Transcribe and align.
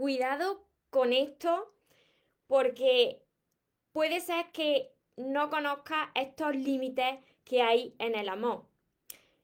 cuidado 0.00 0.64
con 0.88 1.12
esto 1.12 1.74
porque 2.46 3.22
puede 3.92 4.20
ser 4.20 4.46
que 4.50 4.94
no 5.18 5.50
conozcas 5.50 6.08
estos 6.14 6.56
límites 6.56 7.18
que 7.44 7.60
hay 7.60 7.94
en 7.98 8.14
el 8.14 8.30
amor. 8.30 8.64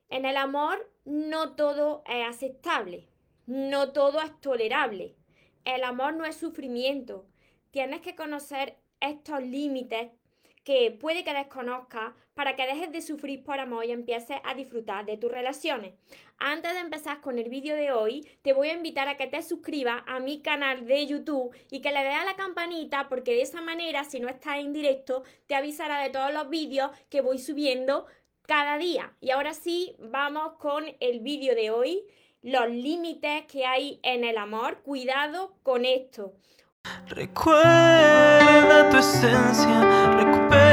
En 0.09 0.25
el 0.25 0.39
amor 0.39 0.91
no 1.05 1.57
todo 1.57 2.03
es 2.07 2.27
aceptable, 2.27 3.07
no 3.45 3.93
todo 3.93 4.23
es 4.23 4.41
tolerable. 4.41 5.15
El 5.67 5.85
amor 5.85 6.15
no 6.15 6.25
es 6.25 6.37
sufrimiento. 6.37 7.27
Tienes 7.71 8.01
que 8.01 8.17
conocer 8.17 8.79
estos 9.01 9.43
límites 9.43 10.11
que 10.67 10.91
puede 10.91 11.23
que 11.23 11.33
desconozcas 11.33 12.13
para 12.35 12.57
que 12.57 12.67
dejes 12.67 12.91
de 12.91 13.01
sufrir 13.01 13.45
por 13.45 13.61
amor 13.61 13.85
y 13.85 13.93
empieces 13.93 14.39
a 14.43 14.53
disfrutar 14.53 15.07
de 15.07 15.17
tus 15.17 15.31
relaciones. 15.31 15.95
Antes 16.39 16.75
de 16.75 16.81
empezar 16.81 17.21
con 17.21 17.39
el 17.39 17.49
vídeo 17.49 17.77
de 17.77 17.93
hoy, 17.93 18.29
te 18.43 18.53
voy 18.53 18.71
a 18.71 18.75
invitar 18.75 19.07
a 19.07 19.17
que 19.17 19.29
te 19.29 19.41
suscribas 19.43 20.03
a 20.09 20.19
mi 20.19 20.43
canal 20.43 20.85
de 20.85 21.07
YouTube 21.07 21.55
y 21.71 21.81
que 21.81 21.93
le 21.93 22.03
des 22.03 22.17
a 22.17 22.25
la 22.25 22.35
campanita 22.35 23.09
porque 23.09 23.31
de 23.31 23.43
esa 23.43 23.61
manera, 23.63 24.03
si 24.03 24.19
no 24.19 24.29
estás 24.29 24.59
en 24.59 24.73
directo, 24.73 25.23
te 25.47 25.55
avisará 25.55 26.03
de 26.03 26.11
todos 26.11 26.35
los 26.35 26.51
vídeos 26.51 26.91
que 27.11 27.21
voy 27.21 27.39
subiendo 27.39 28.07
cada 28.43 28.77
día. 28.77 29.15
Y 29.21 29.31
ahora 29.31 29.55
sí, 29.55 29.95
vamos 30.01 30.55
con 30.59 30.85
el 30.99 31.21
vídeo 31.21 31.55
de 31.55 31.71
hoy, 31.71 32.03
los 32.43 32.69
límites 32.69 33.45
que 33.47 33.67
hay 33.67 34.01
en 34.03 34.25
el 34.25 34.37
amor. 34.37 34.83
Cuidado 34.83 35.55
con 35.63 35.85
esto. 35.85 36.35
Recuerda 37.09 38.91
tu 38.91 38.97
esencia, 38.99 40.15
recupera 40.17 40.56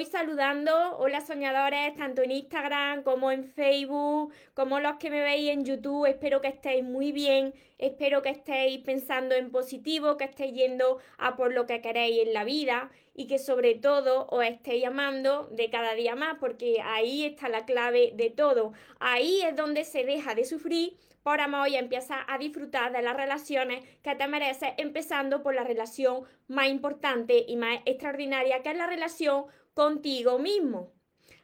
voy 0.00 0.06
saludando. 0.06 0.96
Hola 0.96 1.20
soñadores, 1.20 1.94
tanto 1.94 2.22
en 2.22 2.30
Instagram 2.30 3.02
como 3.02 3.30
en 3.30 3.44
Facebook, 3.44 4.32
como 4.54 4.80
los 4.80 4.96
que 4.96 5.10
me 5.10 5.20
veis 5.20 5.50
en 5.50 5.66
YouTube. 5.66 6.06
Espero 6.06 6.40
que 6.40 6.48
estéis 6.48 6.82
muy 6.82 7.12
bien, 7.12 7.52
espero 7.76 8.22
que 8.22 8.30
estéis 8.30 8.78
pensando 8.78 9.34
en 9.34 9.50
positivo, 9.50 10.16
que 10.16 10.24
estéis 10.24 10.54
yendo 10.54 11.00
a 11.18 11.36
por 11.36 11.52
lo 11.52 11.66
que 11.66 11.82
queréis 11.82 12.26
en 12.26 12.32
la 12.32 12.44
vida 12.44 12.90
y 13.14 13.26
que 13.26 13.38
sobre 13.38 13.74
todo 13.74 14.26
os 14.30 14.42
estéis 14.42 14.86
amando 14.86 15.48
de 15.50 15.68
cada 15.68 15.92
día 15.92 16.14
más, 16.14 16.38
porque 16.40 16.80
ahí 16.82 17.26
está 17.26 17.50
la 17.50 17.66
clave 17.66 18.12
de 18.14 18.30
todo. 18.30 18.72
Ahí 19.00 19.42
es 19.42 19.54
donde 19.54 19.84
se 19.84 20.04
deja 20.04 20.34
de 20.34 20.46
sufrir 20.46 20.96
por 21.22 21.40
amor 21.40 21.68
y 21.68 21.76
empieza 21.76 22.24
a 22.26 22.38
disfrutar 22.38 22.92
de 22.92 23.02
las 23.02 23.16
relaciones 23.16 23.84
que 24.02 24.14
te 24.14 24.26
mereces, 24.26 24.70
empezando 24.78 25.42
por 25.42 25.54
la 25.54 25.64
relación 25.64 26.24
más 26.48 26.68
importante 26.68 27.44
y 27.46 27.56
más 27.56 27.80
extraordinaria, 27.84 28.62
que 28.62 28.70
es 28.70 28.76
la 28.76 28.86
relación 28.86 29.44
contigo 29.74 30.38
mismo. 30.38 30.92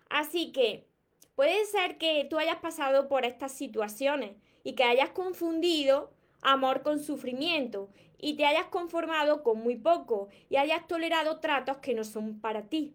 Así 0.09 0.53
que 0.53 0.87
puede 1.35 1.65
ser 1.67 1.99
que 1.99 2.27
tú 2.29 2.39
hayas 2.39 2.57
pasado 2.57 3.09
por 3.09 3.25
estas 3.25 3.53
situaciones 3.53 4.37
y 4.65 4.75
que 4.75 4.85
hayas 4.85 5.11
confundido 5.11 6.13
amor 6.43 6.83
con 6.83 7.01
sufrimiento 7.01 7.91
y 8.19 8.35
te 8.37 8.47
hayas 8.47 8.67
conformado 8.67 9.43
con 9.43 9.61
muy 9.61 9.77
poco 9.77 10.29
y 10.49 10.57
hayas 10.57 10.87
tolerado 10.87 11.41
tratos 11.41 11.79
que 11.79 11.95
no 11.95 12.05
son 12.05 12.41
para 12.41 12.69
ti. 12.69 12.95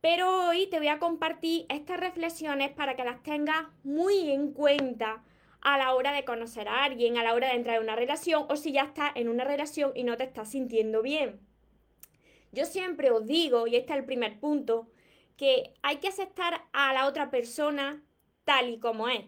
Pero 0.00 0.48
hoy 0.48 0.66
te 0.66 0.78
voy 0.78 0.88
a 0.88 0.98
compartir 0.98 1.64
estas 1.68 1.98
reflexiones 1.98 2.70
para 2.70 2.94
que 2.94 3.04
las 3.04 3.22
tengas 3.22 3.66
muy 3.82 4.30
en 4.30 4.52
cuenta 4.52 5.24
a 5.64 5.78
la 5.78 5.94
hora 5.94 6.12
de 6.12 6.24
conocer 6.24 6.68
a 6.68 6.84
alguien, 6.84 7.16
a 7.16 7.24
la 7.24 7.34
hora 7.34 7.48
de 7.48 7.54
entrar 7.54 7.76
en 7.76 7.82
una 7.82 7.96
relación 7.96 8.46
o 8.48 8.56
si 8.56 8.72
ya 8.72 8.82
estás 8.82 9.12
en 9.16 9.28
una 9.28 9.44
relación 9.44 9.92
y 9.94 10.04
no 10.04 10.16
te 10.16 10.24
estás 10.24 10.50
sintiendo 10.50 11.02
bien. 11.02 11.40
Yo 12.52 12.66
siempre 12.66 13.10
os 13.10 13.26
digo, 13.26 13.66
y 13.66 13.74
este 13.74 13.92
es 13.92 13.98
el 13.98 14.04
primer 14.04 14.38
punto, 14.38 14.88
que 15.36 15.74
hay 15.82 15.96
que 15.96 16.08
aceptar 16.08 16.62
a 16.72 16.92
la 16.92 17.06
otra 17.06 17.30
persona 17.30 18.04
tal 18.44 18.68
y 18.68 18.78
como 18.78 19.08
es. 19.08 19.24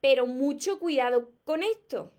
Pero 0.00 0.26
mucho 0.26 0.78
cuidado 0.78 1.30
con 1.44 1.62
esto. 1.62 2.12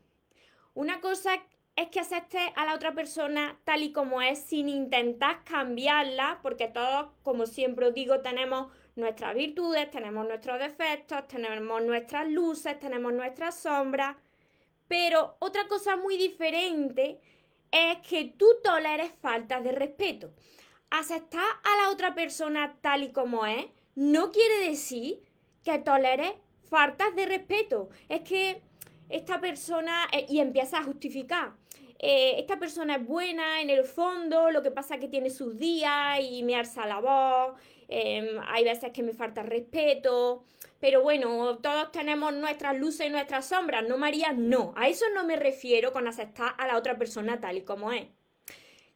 Una 0.74 1.01
cosa 1.01 1.34
es 1.75 1.89
que 1.89 2.00
aceptes 2.00 2.41
a 2.56 2.66
la 2.66 2.75
otra 2.75 2.94
persona 2.94 3.59
tal 3.63 3.84
y 3.84 3.91
como 3.91 4.22
es 4.22 4.39
sin 4.39 4.69
intentar 4.69 5.44
cambiarla, 5.44 6.39
porque 6.41 6.68
todos, 6.68 7.07
como 7.24 7.45
siempre 7.45 7.88
os 7.88 7.94
digo, 7.94 8.22
tenemos 8.22 8.72
nuestras 8.97 9.35
virtudes, 9.35 9.90
tenemos 9.91 10.28
nuestros 10.28 10.59
defectos, 10.59 11.28
tenemos 11.28 11.81
nuestras 11.84 12.28
luces, 12.30 12.80
tenemos 12.80 13.13
nuestras 13.13 13.59
sombras. 13.59 14.16
Pero 14.88 15.35
otra 15.40 15.68
cosa 15.68 15.96
muy 15.96 16.18
diferente 16.18 17.19
es 17.72 17.97
que 18.07 18.34
tú 18.38 18.47
toleres 18.63 19.12
faltas 19.22 19.63
de 19.63 19.72
respeto. 19.72 20.31
Aceptar 20.90 21.44
a 21.63 21.84
la 21.84 21.90
otra 21.91 22.16
persona 22.16 22.78
tal 22.81 23.03
y 23.03 23.12
como 23.12 23.46
es 23.46 23.66
no 23.96 24.31
quiere 24.31 24.69
decir 24.69 25.19
que 25.63 25.80
toleres 25.80 26.31
faltas 26.69 27.16
de 27.16 27.25
respeto. 27.25 27.90
Es 28.07 28.22
que 28.22 28.62
esta 29.09 29.40
persona, 29.40 30.07
eh, 30.12 30.25
y 30.30 30.40
empieza 30.40 30.80
a 30.80 30.84
justificar, 30.84 31.53
eh, 32.00 32.36
esta 32.38 32.59
persona 32.59 32.96
es 32.96 33.06
buena 33.06 33.62
en 33.62 33.69
el 33.69 33.84
fondo, 33.84 34.52
lo 34.52 34.62
que 34.62 34.72
pasa 34.72 34.96
es 34.96 35.02
que 35.02 35.07
tiene 35.07 35.30
sus 35.30 35.57
días 35.57 36.19
y 36.22 36.44
me 36.44 36.56
alza 36.56 36.86
la 36.86 37.00
voz, 37.00 37.59
em, 37.88 38.40
hay 38.48 38.64
veces 38.64 38.92
que 38.92 39.03
me 39.03 39.14
falta 39.14 39.44
respeto, 39.44 40.44
pero 40.80 41.02
bueno, 41.02 41.58
todos 41.58 41.92
tenemos 41.92 42.34
nuestras 42.34 42.78
luces 42.78 43.08
y 43.08 43.09
nuestras 43.09 43.48
sombras, 43.48 43.88
¿no, 43.88 43.98
María? 43.98 44.31
No, 44.34 44.74
a 44.75 44.88
eso 44.88 45.06
no 45.14 45.24
me 45.24 45.36
refiero 45.36 45.92
con 45.92 46.08
aceptar 46.08 46.53
a 46.58 46.68
la 46.68 46.78
otra 46.78 46.98
persona 46.98 47.40
tal 47.40 47.58
y 47.58 47.62
como 47.64 47.92
es. 47.92 48.08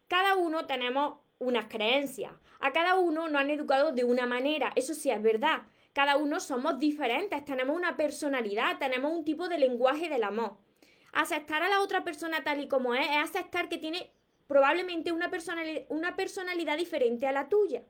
Cada 0.08 0.36
uno 0.36 0.66
tenemos 0.66 1.20
unas 1.40 1.66
creencias, 1.68 2.34
a 2.60 2.72
cada 2.72 2.96
uno 2.96 3.28
nos 3.28 3.42
han 3.42 3.50
educado 3.50 3.92
de 3.92 4.04
una 4.04 4.28
manera, 4.28 4.72
eso 4.76 4.94
sí 4.94 5.10
es 5.10 5.22
verdad. 5.22 5.64
Cada 5.94 6.16
uno 6.16 6.40
somos 6.40 6.80
diferentes, 6.80 7.44
tenemos 7.44 7.76
una 7.76 7.98
personalidad, 7.98 8.78
tenemos 8.78 9.12
un 9.12 9.26
tipo 9.26 9.50
de 9.50 9.58
lenguaje 9.58 10.08
del 10.08 10.24
amor. 10.24 10.58
Aceptar 11.12 11.64
a 11.64 11.70
la 11.70 11.82
otra 11.82 12.04
persona 12.04 12.44
tal 12.44 12.62
y 12.62 12.68
como 12.68 12.94
es 12.94 13.06
es 13.10 13.18
aceptar 13.18 13.68
que 13.68 13.78
tiene 13.78 14.12
probablemente 14.48 15.12
una 15.12 15.30
personalidad, 15.30 15.84
una 15.90 16.16
personalidad 16.16 16.78
diferente 16.78 17.28
a 17.28 17.32
la 17.32 17.50
tuya. 17.50 17.84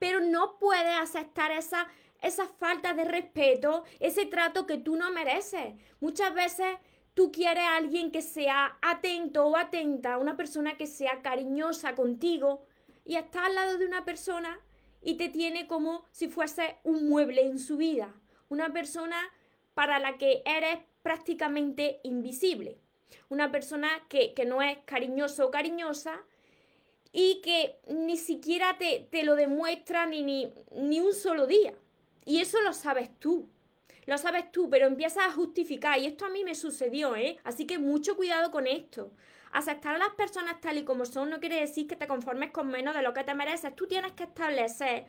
Pero 0.00 0.18
no 0.18 0.58
puedes 0.58 0.98
aceptar 0.98 1.52
esa 1.52 2.46
falta 2.58 2.92
de 2.92 3.04
respeto, 3.04 3.84
ese 4.00 4.26
trato 4.26 4.66
que 4.66 4.78
tú 4.78 4.96
no 4.96 5.12
mereces. 5.12 5.74
Muchas 6.00 6.34
veces 6.34 6.76
tú 7.14 7.30
quieres 7.30 7.62
a 7.62 7.76
alguien 7.76 8.10
que 8.10 8.22
sea 8.22 8.76
atento 8.82 9.46
o 9.46 9.56
atenta, 9.56 10.18
una 10.18 10.36
persona 10.36 10.76
que 10.76 10.88
sea 10.88 11.22
cariñosa 11.22 11.94
contigo 11.94 12.64
y 13.04 13.14
estás 13.16 13.44
al 13.44 13.54
lado 13.54 13.78
de 13.78 13.86
una 13.86 14.04
persona 14.04 14.58
y 15.02 15.14
te 15.14 15.28
tiene 15.28 15.66
como 15.66 16.04
si 16.10 16.28
fuese 16.28 16.78
un 16.82 17.08
mueble 17.08 17.42
en 17.42 17.58
su 17.58 17.76
vida, 17.76 18.14
una 18.48 18.72
persona 18.72 19.16
para 19.74 19.98
la 19.98 20.18
que 20.18 20.42
eres 20.44 20.78
prácticamente 21.02 22.00
invisible, 22.04 22.78
una 23.28 23.50
persona 23.50 23.88
que, 24.08 24.34
no 24.46 24.62
es 24.62 24.78
cariñoso 24.84 25.46
o 25.46 25.50
cariñosa 25.50 26.22
y 27.12 27.40
que 27.42 27.78
ni 27.88 28.16
siquiera 28.16 28.78
te, 28.78 29.08
te 29.10 29.24
lo 29.24 29.34
demuestra 29.34 30.06
ni, 30.06 30.22
ni, 30.22 30.52
ni 30.72 31.00
un 31.00 31.12
solo 31.12 31.46
día. 31.46 31.74
Y 32.24 32.40
eso 32.40 32.60
lo 32.62 32.72
sabes 32.72 33.10
tú. 33.18 33.48
Lo 34.06 34.18
sabes 34.18 34.50
tú, 34.50 34.68
pero 34.70 34.86
empiezas 34.86 35.26
a 35.26 35.32
justificar. 35.32 35.98
Y 35.98 36.06
esto 36.06 36.24
a 36.24 36.30
mí 36.30 36.44
me 36.44 36.54
sucedió, 36.54 37.16
¿eh? 37.16 37.38
Así 37.44 37.66
que 37.66 37.78
mucho 37.78 38.16
cuidado 38.16 38.50
con 38.50 38.66
esto. 38.66 39.12
Aceptar 39.52 39.96
a 39.96 39.98
las 39.98 40.14
personas 40.14 40.60
tal 40.60 40.78
y 40.78 40.84
como 40.84 41.04
son 41.04 41.30
no 41.30 41.40
quiere 41.40 41.60
decir 41.60 41.86
que 41.86 41.96
te 41.96 42.06
conformes 42.06 42.52
con 42.52 42.68
menos 42.68 42.94
de 42.94 43.02
lo 43.02 43.12
que 43.12 43.24
te 43.24 43.34
mereces. 43.34 43.74
Tú 43.74 43.86
tienes 43.86 44.12
que 44.12 44.24
establecer 44.24 45.06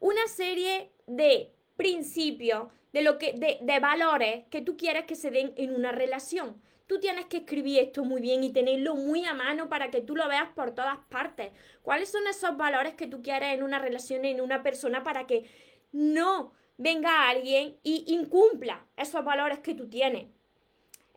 una 0.00 0.26
serie 0.28 0.90
de 1.06 1.52
principios, 1.76 2.68
de, 2.92 3.02
lo 3.02 3.18
que, 3.18 3.32
de, 3.32 3.58
de 3.60 3.80
valores 3.80 4.44
que 4.50 4.60
tú 4.60 4.76
quieres 4.76 5.04
que 5.04 5.14
se 5.14 5.30
den 5.30 5.52
en 5.56 5.74
una 5.74 5.92
relación. 5.92 6.60
Tú 6.88 6.98
tienes 6.98 7.26
que 7.26 7.36
escribir 7.36 7.78
esto 7.78 8.04
muy 8.04 8.20
bien 8.20 8.42
y 8.42 8.52
tenerlo 8.52 8.96
muy 8.96 9.24
a 9.24 9.34
mano 9.34 9.68
para 9.68 9.92
que 9.92 10.00
tú 10.00 10.16
lo 10.16 10.26
veas 10.26 10.48
por 10.56 10.74
todas 10.74 10.98
partes. 11.08 11.52
¿Cuáles 11.82 12.08
son 12.08 12.26
esos 12.26 12.56
valores 12.56 12.94
que 12.94 13.06
tú 13.06 13.22
quieres 13.22 13.54
en 13.54 13.62
una 13.62 13.78
relación, 13.78 14.24
en 14.24 14.40
una 14.40 14.64
persona, 14.64 15.04
para 15.04 15.28
que 15.28 15.48
no 15.92 16.52
venga 16.78 17.28
alguien 17.28 17.76
y 17.82 18.04
incumpla 18.14 18.86
esos 18.96 19.24
valores 19.24 19.58
que 19.58 19.74
tú 19.74 19.88
tienes. 19.88 20.26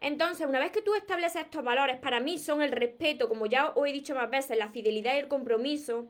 Entonces, 0.02 0.48
una 0.48 0.60
vez 0.60 0.72
que 0.72 0.82
tú 0.82 0.96
estableces 0.96 1.44
estos 1.44 1.64
valores, 1.64 1.98
para 1.98 2.20
mí 2.20 2.40
son 2.40 2.64
el 2.64 2.72
respeto, 2.72 3.30
como 3.30 3.46
ya 3.46 3.70
os 3.70 3.88
he 3.88 3.94
dicho 3.94 4.16
más 4.16 4.30
veces, 4.30 4.58
la 4.58 4.70
fidelidad 4.70 5.14
y 5.16 5.20
el 5.20 5.28
compromiso. 5.28 6.08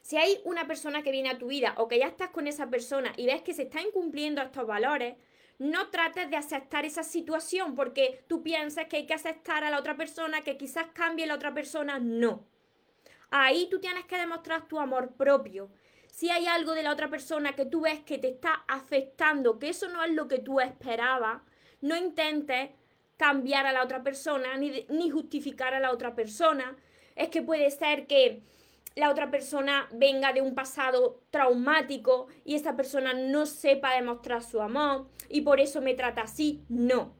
Si 0.00 0.16
hay 0.16 0.40
una 0.44 0.66
persona 0.66 1.02
que 1.02 1.10
viene 1.10 1.28
a 1.28 1.38
tu 1.38 1.48
vida 1.48 1.74
o 1.76 1.88
que 1.88 1.98
ya 1.98 2.06
estás 2.06 2.30
con 2.30 2.46
esa 2.46 2.70
persona 2.70 3.12
y 3.16 3.26
ves 3.26 3.42
que 3.42 3.52
se 3.52 3.64
están 3.64 3.82
incumpliendo 3.86 4.40
estos 4.40 4.66
valores, 4.66 5.16
no 5.58 5.88
trates 5.88 6.30
de 6.30 6.36
aceptar 6.36 6.84
esa 6.84 7.02
situación 7.02 7.74
porque 7.74 8.24
tú 8.28 8.42
piensas 8.42 8.86
que 8.86 8.98
hay 8.98 9.06
que 9.06 9.14
aceptar 9.14 9.64
a 9.64 9.70
la 9.70 9.78
otra 9.78 9.96
persona, 9.96 10.42
que 10.42 10.56
quizás 10.56 10.86
cambie 10.92 11.26
la 11.26 11.34
otra 11.34 11.54
persona. 11.54 11.98
No. 11.98 12.44
Ahí 13.30 13.68
tú 13.70 13.80
tienes 13.80 14.04
que 14.04 14.18
demostrar 14.18 14.68
tu 14.68 14.78
amor 14.78 15.14
propio 15.14 15.70
si 16.16 16.30
hay 16.30 16.46
algo 16.46 16.72
de 16.72 16.82
la 16.82 16.92
otra 16.92 17.10
persona 17.10 17.52
que 17.52 17.66
tú 17.66 17.82
ves 17.82 18.00
que 18.00 18.16
te 18.16 18.28
está 18.28 18.64
afectando, 18.68 19.58
que 19.58 19.68
eso 19.68 19.90
no 19.90 20.02
es 20.02 20.12
lo 20.12 20.28
que 20.28 20.38
tú 20.38 20.60
esperabas, 20.60 21.42
no 21.82 21.94
intentes 21.94 22.70
cambiar 23.18 23.66
a 23.66 23.72
la 23.72 23.82
otra 23.82 24.02
persona 24.02 24.56
ni, 24.56 24.86
ni 24.88 25.10
justificar 25.10 25.74
a 25.74 25.80
la 25.80 25.90
otra 25.90 26.14
persona. 26.14 26.74
Es 27.16 27.28
que 27.28 27.42
puede 27.42 27.70
ser 27.70 28.06
que 28.06 28.40
la 28.96 29.10
otra 29.10 29.30
persona 29.30 29.88
venga 29.92 30.32
de 30.32 30.40
un 30.40 30.54
pasado 30.54 31.22
traumático 31.30 32.28
y 32.44 32.54
esa 32.54 32.76
persona 32.76 33.12
no 33.12 33.44
sepa 33.44 33.94
demostrar 33.94 34.42
su 34.42 34.60
amor 34.62 35.08
y 35.28 35.42
por 35.42 35.60
eso 35.60 35.82
me 35.82 35.94
trata 35.94 36.22
así. 36.22 36.64
No. 36.70 37.14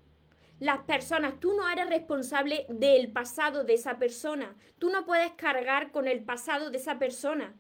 Las 0.58 0.78
personas, 0.84 1.38
tú 1.38 1.52
no 1.52 1.68
eres 1.68 1.90
responsable 1.90 2.64
del 2.70 3.12
pasado 3.12 3.62
de 3.62 3.74
esa 3.74 3.98
persona. 3.98 4.56
Tú 4.78 4.88
no 4.88 5.04
puedes 5.04 5.32
cargar 5.32 5.92
con 5.92 6.08
el 6.08 6.24
pasado 6.24 6.70
de 6.70 6.78
esa 6.78 6.98
persona. 6.98 7.54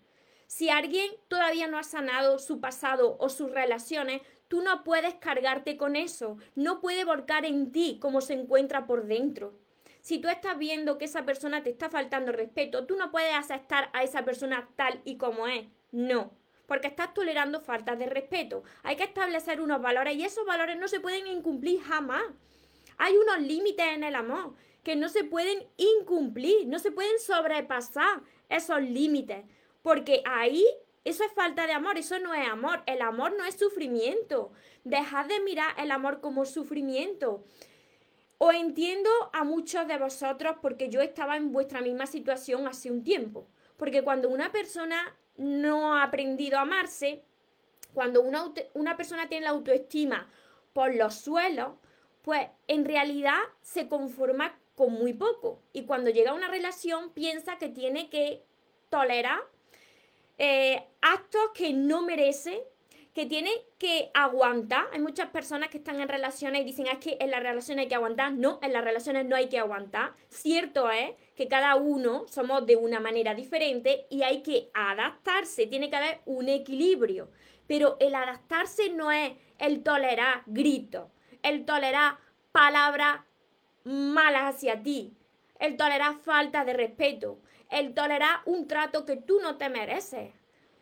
Si 0.46 0.70
alguien 0.70 1.10
todavía 1.28 1.66
no 1.66 1.76
ha 1.78 1.82
sanado 1.82 2.38
su 2.38 2.58
pasado 2.58 3.18
o 3.20 3.28
sus 3.28 3.50
relaciones, 3.50 4.22
tú 4.48 4.62
no 4.62 4.82
puedes 4.82 5.16
cargarte 5.16 5.76
con 5.76 5.94
eso. 5.94 6.38
No 6.54 6.80
puede 6.80 7.04
volcar 7.04 7.44
en 7.44 7.70
ti 7.70 7.98
como 8.00 8.22
se 8.22 8.32
encuentra 8.32 8.86
por 8.86 9.06
dentro. 9.06 9.58
Si 10.06 10.20
tú 10.20 10.28
estás 10.28 10.56
viendo 10.56 10.98
que 10.98 11.06
esa 11.06 11.24
persona 11.24 11.64
te 11.64 11.70
está 11.70 11.90
faltando 11.90 12.30
respeto, 12.30 12.86
tú 12.86 12.94
no 12.94 13.10
puedes 13.10 13.34
aceptar 13.34 13.90
a 13.92 14.04
esa 14.04 14.24
persona 14.24 14.68
tal 14.76 15.00
y 15.04 15.16
como 15.16 15.48
es. 15.48 15.66
No, 15.90 16.30
porque 16.68 16.86
estás 16.86 17.12
tolerando 17.12 17.60
faltas 17.60 17.98
de 17.98 18.06
respeto. 18.06 18.62
Hay 18.84 18.94
que 18.94 19.02
establecer 19.02 19.60
unos 19.60 19.82
valores 19.82 20.14
y 20.14 20.22
esos 20.22 20.46
valores 20.46 20.78
no 20.78 20.86
se 20.86 21.00
pueden 21.00 21.26
incumplir 21.26 21.82
jamás. 21.82 22.22
Hay 22.98 23.16
unos 23.16 23.40
límites 23.40 23.84
en 23.84 24.04
el 24.04 24.14
amor 24.14 24.54
que 24.84 24.94
no 24.94 25.08
se 25.08 25.24
pueden 25.24 25.66
incumplir, 25.76 26.68
no 26.68 26.78
se 26.78 26.92
pueden 26.92 27.18
sobrepasar 27.18 28.22
esos 28.48 28.80
límites, 28.80 29.44
porque 29.82 30.22
ahí 30.24 30.64
eso 31.04 31.24
es 31.24 31.32
falta 31.32 31.66
de 31.66 31.72
amor, 31.72 31.98
eso 31.98 32.16
no 32.20 32.32
es 32.32 32.48
amor. 32.48 32.84
El 32.86 33.02
amor 33.02 33.34
no 33.36 33.44
es 33.44 33.56
sufrimiento. 33.56 34.52
Dejad 34.84 35.26
de 35.26 35.40
mirar 35.40 35.74
el 35.78 35.90
amor 35.90 36.20
como 36.20 36.44
sufrimiento. 36.44 37.44
Os 38.38 38.54
entiendo 38.54 39.10
a 39.32 39.44
muchos 39.44 39.86
de 39.86 39.98
vosotros 39.98 40.56
porque 40.60 40.88
yo 40.88 41.00
estaba 41.00 41.36
en 41.36 41.52
vuestra 41.52 41.80
misma 41.80 42.06
situación 42.06 42.66
hace 42.66 42.90
un 42.90 43.02
tiempo. 43.02 43.46
Porque 43.76 44.02
cuando 44.02 44.28
una 44.28 44.52
persona 44.52 45.16
no 45.36 45.94
ha 45.94 46.02
aprendido 46.02 46.58
a 46.58 46.62
amarse, 46.62 47.22
cuando 47.94 48.22
una, 48.22 48.52
una 48.74 48.96
persona 48.96 49.28
tiene 49.28 49.44
la 49.44 49.50
autoestima 49.50 50.28
por 50.72 50.94
los 50.94 51.14
suelos, 51.14 51.72
pues 52.22 52.48
en 52.68 52.84
realidad 52.84 53.38
se 53.62 53.88
conforma 53.88 54.58
con 54.74 54.92
muy 54.92 55.14
poco. 55.14 55.62
Y 55.72 55.84
cuando 55.84 56.10
llega 56.10 56.32
a 56.32 56.34
una 56.34 56.48
relación 56.48 57.10
piensa 57.10 57.56
que 57.56 57.68
tiene 57.68 58.10
que 58.10 58.42
tolerar 58.90 59.40
eh, 60.38 60.86
actos 61.00 61.50
que 61.54 61.72
no 61.72 62.02
merece 62.02 62.62
que 63.16 63.24
tiene 63.24 63.50
que 63.78 64.10
aguantar. 64.12 64.88
Hay 64.92 65.00
muchas 65.00 65.30
personas 65.30 65.70
que 65.70 65.78
están 65.78 65.98
en 66.02 66.06
relaciones 66.06 66.60
y 66.60 66.64
dicen, 66.64 66.86
es 66.86 66.98
que 66.98 67.16
en 67.18 67.30
las 67.30 67.42
relaciones 67.42 67.84
hay 67.84 67.88
que 67.88 67.94
aguantar. 67.94 68.30
No, 68.32 68.58
en 68.60 68.74
las 68.74 68.84
relaciones 68.84 69.24
no 69.24 69.34
hay 69.34 69.48
que 69.48 69.58
aguantar. 69.58 70.12
Cierto 70.28 70.90
es 70.90 71.12
que 71.34 71.48
cada 71.48 71.76
uno 71.76 72.26
somos 72.28 72.66
de 72.66 72.76
una 72.76 73.00
manera 73.00 73.34
diferente 73.34 74.06
y 74.10 74.22
hay 74.22 74.42
que 74.42 74.68
adaptarse. 74.74 75.66
Tiene 75.66 75.88
que 75.88 75.96
haber 75.96 76.20
un 76.26 76.50
equilibrio. 76.50 77.30
Pero 77.66 77.96
el 78.00 78.14
adaptarse 78.14 78.90
no 78.90 79.10
es 79.10 79.32
el 79.58 79.82
tolerar 79.82 80.42
gritos, 80.44 81.08
el 81.42 81.64
tolerar 81.64 82.18
palabras 82.52 83.20
malas 83.84 84.56
hacia 84.56 84.82
ti, 84.82 85.14
el 85.58 85.78
tolerar 85.78 86.16
falta 86.16 86.66
de 86.66 86.74
respeto, 86.74 87.38
el 87.70 87.94
tolerar 87.94 88.40
un 88.44 88.68
trato 88.68 89.06
que 89.06 89.16
tú 89.16 89.40
no 89.40 89.56
te 89.56 89.70
mereces. 89.70 90.34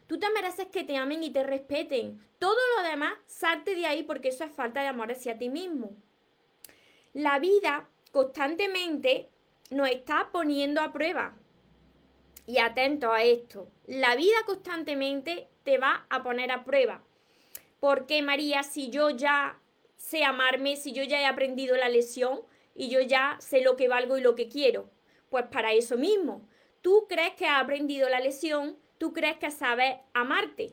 Tú 0.06 0.19
te 0.19 0.31
mereces 0.31 0.67
que 0.67 0.85
te 0.85 0.97
amen 0.97 1.23
y 1.23 1.31
te 1.31 1.43
respeten. 1.43 2.21
Todo 2.39 2.59
lo 2.77 2.83
demás, 2.89 3.15
salte 3.27 3.75
de 3.75 3.87
ahí 3.87 4.03
porque 4.03 4.29
eso 4.29 4.45
es 4.45 4.53
falta 4.53 4.83
de 4.83 4.89
amor 4.89 5.11
hacia 5.11 5.39
ti 5.39 5.49
mismo. 5.49 5.97
La 7.12 7.39
vida 7.39 7.89
constantemente 8.11 9.31
nos 9.71 9.89
está 9.89 10.31
poniendo 10.31 10.81
a 10.81 10.93
prueba. 10.93 11.37
Y 12.47 12.59
atento 12.59 13.12
a 13.12 13.23
esto. 13.23 13.69
La 13.87 14.17
vida 14.17 14.37
constantemente 14.45 15.49
te 15.62 15.79
va 15.79 16.07
a 16.11 16.23
poner 16.23 16.50
a 16.53 16.65
prueba. 16.65 17.03
Porque 17.81 18.23
María, 18.23 18.62
si 18.62 18.91
yo 18.91 19.11
ya 19.11 19.59
sé 19.97 20.25
amarme, 20.25 20.77
si 20.77 20.93
yo 20.93 21.03
ya 21.03 21.21
he 21.21 21.27
aprendido 21.27 21.77
la 21.77 21.89
lección 21.89 22.43
y 22.75 22.89
yo 22.89 23.00
ya 23.00 23.37
sé 23.41 23.62
lo 23.62 23.77
que 23.77 23.89
valgo 23.89 24.19
y 24.19 24.21
lo 24.21 24.35
que 24.35 24.49
quiero, 24.49 24.91
pues 25.31 25.47
para 25.47 25.73
eso 25.73 25.97
mismo. 25.97 26.47
Tú 26.83 27.07
crees 27.09 27.35
que 27.35 27.47
has 27.47 27.62
aprendido 27.62 28.09
la 28.11 28.21
lección 28.21 28.77
crees 29.12 29.37
que 29.37 29.51
sabes 29.51 29.97
amarte? 30.12 30.73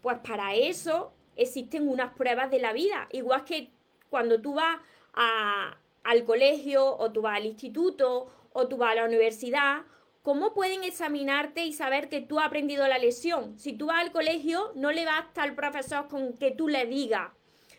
Pues 0.00 0.18
para 0.18 0.54
eso 0.54 1.12
existen 1.36 1.88
unas 1.88 2.14
pruebas 2.14 2.50
de 2.50 2.58
la 2.58 2.72
vida. 2.72 3.08
Igual 3.12 3.44
que 3.44 3.70
cuando 4.10 4.40
tú 4.40 4.54
vas 4.54 4.78
al 5.12 6.24
colegio 6.24 6.96
o 6.96 7.12
tú 7.12 7.22
vas 7.22 7.36
al 7.36 7.46
instituto 7.46 8.28
o 8.52 8.68
tú 8.68 8.76
vas 8.76 8.92
a 8.92 8.96
la 8.96 9.04
universidad, 9.04 9.82
¿cómo 10.22 10.54
pueden 10.54 10.84
examinarte 10.84 11.64
y 11.64 11.72
saber 11.72 12.08
que 12.08 12.20
tú 12.20 12.38
has 12.38 12.46
aprendido 12.46 12.86
la 12.86 12.98
lección? 12.98 13.58
Si 13.58 13.72
tú 13.72 13.86
vas 13.86 14.02
al 14.02 14.12
colegio, 14.12 14.72
no 14.74 14.92
le 14.92 15.04
basta 15.04 15.42
al 15.42 15.54
profesor 15.54 16.08
con 16.08 16.34
que 16.34 16.50
tú 16.50 16.68
le 16.68 16.86
digas, 16.86 17.30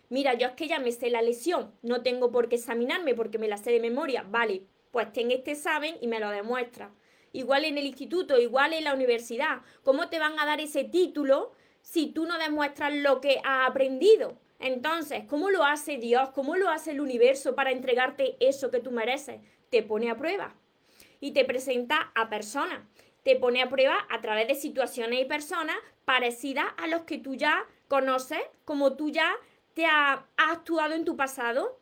mira, 0.09 0.33
yo 0.33 0.47
es 0.47 0.53
que 0.53 0.68
ya 0.68 0.80
me 0.80 0.92
sé 0.92 1.09
la 1.09 1.21
lección, 1.21 1.71
no 1.81 2.01
tengo 2.01 2.31
por 2.31 2.50
qué 2.50 2.56
examinarme 2.56 3.15
porque 3.15 3.38
me 3.38 3.47
la 3.47 3.57
sé 3.57 3.71
de 3.71 3.80
memoria. 3.80 4.25
Vale, 4.27 4.63
pues 4.92 5.12
ten 5.13 5.31
este 5.31 5.51
examen 5.51 5.95
y 6.01 6.07
me 6.07 6.19
lo 6.19 6.30
demuestra 6.30 6.92
igual 7.33 7.65
en 7.65 7.77
el 7.77 7.85
instituto, 7.85 8.39
igual 8.39 8.73
en 8.73 8.83
la 8.83 8.93
universidad. 8.93 9.61
¿Cómo 9.83 10.09
te 10.09 10.19
van 10.19 10.39
a 10.39 10.45
dar 10.45 10.59
ese 10.61 10.83
título 10.83 11.51
si 11.81 12.07
tú 12.07 12.25
no 12.25 12.37
demuestras 12.37 12.93
lo 12.93 13.21
que 13.21 13.41
has 13.43 13.69
aprendido? 13.69 14.37
Entonces, 14.59 15.23
¿cómo 15.27 15.49
lo 15.49 15.63
hace 15.63 15.97
Dios? 15.97 16.29
¿Cómo 16.29 16.57
lo 16.57 16.69
hace 16.69 16.91
el 16.91 17.01
universo 17.01 17.55
para 17.55 17.71
entregarte 17.71 18.35
eso 18.39 18.69
que 18.69 18.79
tú 18.79 18.91
mereces? 18.91 19.41
Te 19.69 19.83
pone 19.83 20.11
a 20.11 20.17
prueba 20.17 20.55
y 21.19 21.31
te 21.31 21.45
presenta 21.45 22.11
a 22.15 22.29
personas. 22.29 22.81
Te 23.23 23.35
pone 23.35 23.61
a 23.61 23.69
prueba 23.69 24.05
a 24.09 24.21
través 24.21 24.47
de 24.47 24.55
situaciones 24.55 25.21
y 25.21 25.25
personas 25.25 25.77
parecidas 26.05 26.65
a 26.77 26.87
los 26.87 27.03
que 27.03 27.17
tú 27.17 27.35
ya 27.35 27.65
conoces, 27.87 28.41
como 28.65 28.95
tú 28.95 29.09
ya 29.09 29.33
te 29.73 29.85
has 29.85 30.19
actuado 30.37 30.93
en 30.93 31.05
tu 31.05 31.15
pasado. 31.15 31.79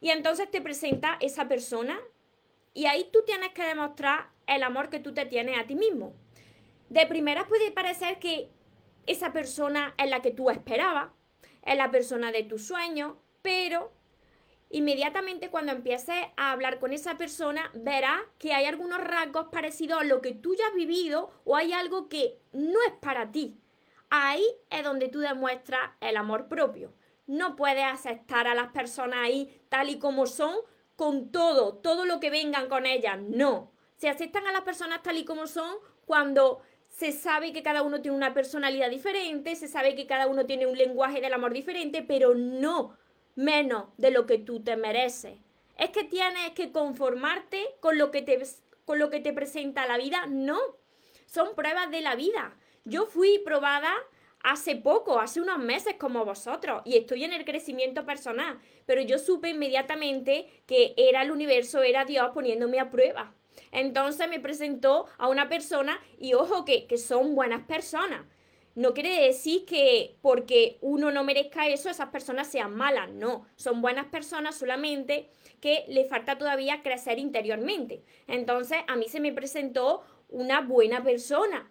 Y 0.00 0.10
entonces 0.10 0.50
te 0.50 0.60
presenta 0.60 1.16
esa 1.20 1.48
persona 1.48 1.98
y 2.72 2.86
ahí 2.86 3.08
tú 3.12 3.22
tienes 3.26 3.50
que 3.50 3.64
demostrar 3.64 4.30
el 4.48 4.62
amor 4.62 4.90
que 4.90 4.98
tú 4.98 5.14
te 5.14 5.26
tienes 5.26 5.58
a 5.58 5.66
ti 5.66 5.76
mismo. 5.76 6.14
De 6.88 7.06
primera 7.06 7.46
puede 7.46 7.70
parecer 7.70 8.18
que 8.18 8.50
esa 9.06 9.32
persona 9.32 9.94
es 9.98 10.10
la 10.10 10.22
que 10.22 10.30
tú 10.30 10.50
esperabas, 10.50 11.10
es 11.64 11.76
la 11.76 11.90
persona 11.90 12.32
de 12.32 12.42
tus 12.44 12.66
sueños, 12.66 13.14
pero 13.42 13.92
inmediatamente 14.70 15.50
cuando 15.50 15.72
empieces 15.72 16.16
a 16.36 16.52
hablar 16.52 16.78
con 16.78 16.92
esa 16.92 17.16
persona, 17.16 17.70
verás 17.74 18.20
que 18.38 18.52
hay 18.52 18.64
algunos 18.64 19.00
rasgos 19.00 19.48
parecidos 19.50 20.00
a 20.00 20.04
lo 20.04 20.20
que 20.20 20.32
tú 20.32 20.54
ya 20.54 20.66
has 20.66 20.74
vivido 20.74 21.30
o 21.44 21.56
hay 21.56 21.72
algo 21.72 22.08
que 22.08 22.38
no 22.52 22.78
es 22.86 22.92
para 23.00 23.30
ti. 23.32 23.58
Ahí 24.10 24.44
es 24.70 24.82
donde 24.82 25.08
tú 25.08 25.20
demuestras 25.20 25.90
el 26.00 26.16
amor 26.16 26.48
propio. 26.48 26.94
No 27.26 27.56
puedes 27.56 27.84
aceptar 27.84 28.46
a 28.46 28.54
las 28.54 28.72
personas 28.72 29.18
ahí 29.22 29.62
tal 29.68 29.90
y 29.90 29.98
como 29.98 30.26
son 30.26 30.54
con 30.96 31.30
todo, 31.30 31.74
todo 31.74 32.06
lo 32.06 32.18
que 32.18 32.30
vengan 32.30 32.68
con 32.68 32.86
ellas. 32.86 33.18
No, 33.20 33.70
se 33.98 34.08
aceptan 34.08 34.46
a 34.46 34.52
las 34.52 34.62
personas 34.62 35.02
tal 35.02 35.18
y 35.18 35.24
como 35.24 35.46
son 35.46 35.76
cuando 36.06 36.62
se 36.88 37.12
sabe 37.12 37.52
que 37.52 37.62
cada 37.62 37.82
uno 37.82 38.00
tiene 38.00 38.16
una 38.16 38.32
personalidad 38.32 38.90
diferente, 38.90 39.56
se 39.56 39.68
sabe 39.68 39.94
que 39.94 40.06
cada 40.06 40.26
uno 40.26 40.46
tiene 40.46 40.66
un 40.66 40.78
lenguaje 40.78 41.20
del 41.20 41.34
amor 41.34 41.52
diferente, 41.52 42.02
pero 42.02 42.34
no 42.34 42.96
menos 43.34 43.86
de 43.98 44.10
lo 44.10 44.26
que 44.26 44.38
tú 44.38 44.60
te 44.62 44.76
mereces. 44.76 45.38
Es 45.76 45.90
que 45.90 46.04
tienes 46.04 46.50
que 46.52 46.72
conformarte 46.72 47.76
con 47.80 47.98
lo 47.98 48.10
que 48.10 48.22
te, 48.22 48.40
con 48.84 48.98
lo 48.98 49.10
que 49.10 49.20
te 49.20 49.32
presenta 49.32 49.86
la 49.86 49.98
vida. 49.98 50.26
No, 50.26 50.58
son 51.26 51.54
pruebas 51.54 51.90
de 51.90 52.00
la 52.00 52.16
vida. 52.16 52.56
Yo 52.84 53.06
fui 53.06 53.38
probada 53.44 53.92
hace 54.42 54.76
poco, 54.76 55.20
hace 55.20 55.40
unos 55.40 55.58
meses 55.58 55.94
como 55.98 56.24
vosotros, 56.24 56.82
y 56.84 56.96
estoy 56.96 57.24
en 57.24 57.32
el 57.32 57.44
crecimiento 57.44 58.06
personal, 58.06 58.58
pero 58.86 59.02
yo 59.02 59.18
supe 59.18 59.50
inmediatamente 59.50 60.62
que 60.66 60.94
era 60.96 61.22
el 61.22 61.32
universo, 61.32 61.82
era 61.82 62.04
Dios 62.04 62.30
poniéndome 62.32 62.80
a 62.80 62.90
prueba. 62.90 63.34
Entonces 63.72 64.28
me 64.28 64.40
presentó 64.40 65.06
a 65.18 65.28
una 65.28 65.48
persona 65.48 66.00
y 66.18 66.34
ojo 66.34 66.64
que, 66.64 66.86
que 66.86 66.98
son 66.98 67.34
buenas 67.34 67.66
personas. 67.66 68.26
No 68.78 68.94
quiere 68.94 69.26
decir 69.26 69.64
que 69.64 70.16
porque 70.22 70.78
uno 70.82 71.10
no 71.10 71.24
merezca 71.24 71.66
eso, 71.66 71.90
esas 71.90 72.10
personas 72.10 72.46
sean 72.46 72.76
malas. 72.76 73.10
No, 73.10 73.44
son 73.56 73.82
buenas 73.82 74.06
personas 74.06 74.54
solamente 74.54 75.28
que 75.60 75.84
le 75.88 76.04
falta 76.04 76.38
todavía 76.38 76.80
crecer 76.82 77.18
interiormente. 77.18 78.04
Entonces 78.28 78.78
a 78.86 78.94
mí 78.94 79.08
se 79.08 79.18
me 79.18 79.32
presentó 79.32 80.02
una 80.28 80.60
buena 80.60 81.02
persona. 81.02 81.68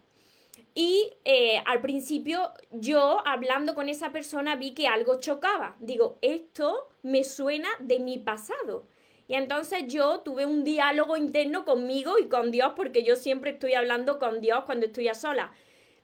Y 0.75 1.13
eh, 1.23 1.61
al 1.65 1.79
principio 1.79 2.51
yo 2.71 3.25
hablando 3.25 3.73
con 3.73 3.89
esa 3.89 4.11
persona 4.11 4.57
vi 4.57 4.73
que 4.73 4.87
algo 4.87 5.19
chocaba. 5.19 5.77
Digo, 5.79 6.17
esto 6.21 6.89
me 7.03 7.23
suena 7.23 7.69
de 7.79 7.99
mi 7.99 8.17
pasado. 8.17 8.85
Y 9.27 9.35
entonces 9.35 9.83
yo 9.87 10.21
tuve 10.21 10.45
un 10.45 10.63
diálogo 10.63 11.17
interno 11.17 11.65
conmigo 11.65 12.17
y 12.17 12.27
con 12.27 12.51
Dios, 12.51 12.73
porque 12.75 13.03
yo 13.03 13.15
siempre 13.15 13.51
estoy 13.51 13.73
hablando 13.73 14.19
con 14.19 14.39
Dios 14.41 14.63
cuando 14.65 14.85
estoy 14.85 15.07
a 15.09 15.13
sola. 15.13 15.51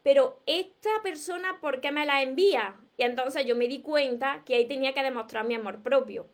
pero 0.03 0.41
esta 0.45 0.89
persona, 1.01 1.59
¿por 1.61 1.79
qué 1.79 1.91
me 1.93 2.05
la 2.05 2.21
envía? 2.21 2.75
Y 2.97 3.03
entonces 3.03 3.45
yo 3.45 3.55
me 3.55 3.69
di 3.69 3.81
cuenta 3.81 4.43
que 4.45 4.55
ahí 4.55 4.67
tenía 4.67 4.93
que 4.93 5.01
demostrar 5.01 5.45
mi 5.45 5.55
amor 5.55 5.81
propio. 5.81 6.27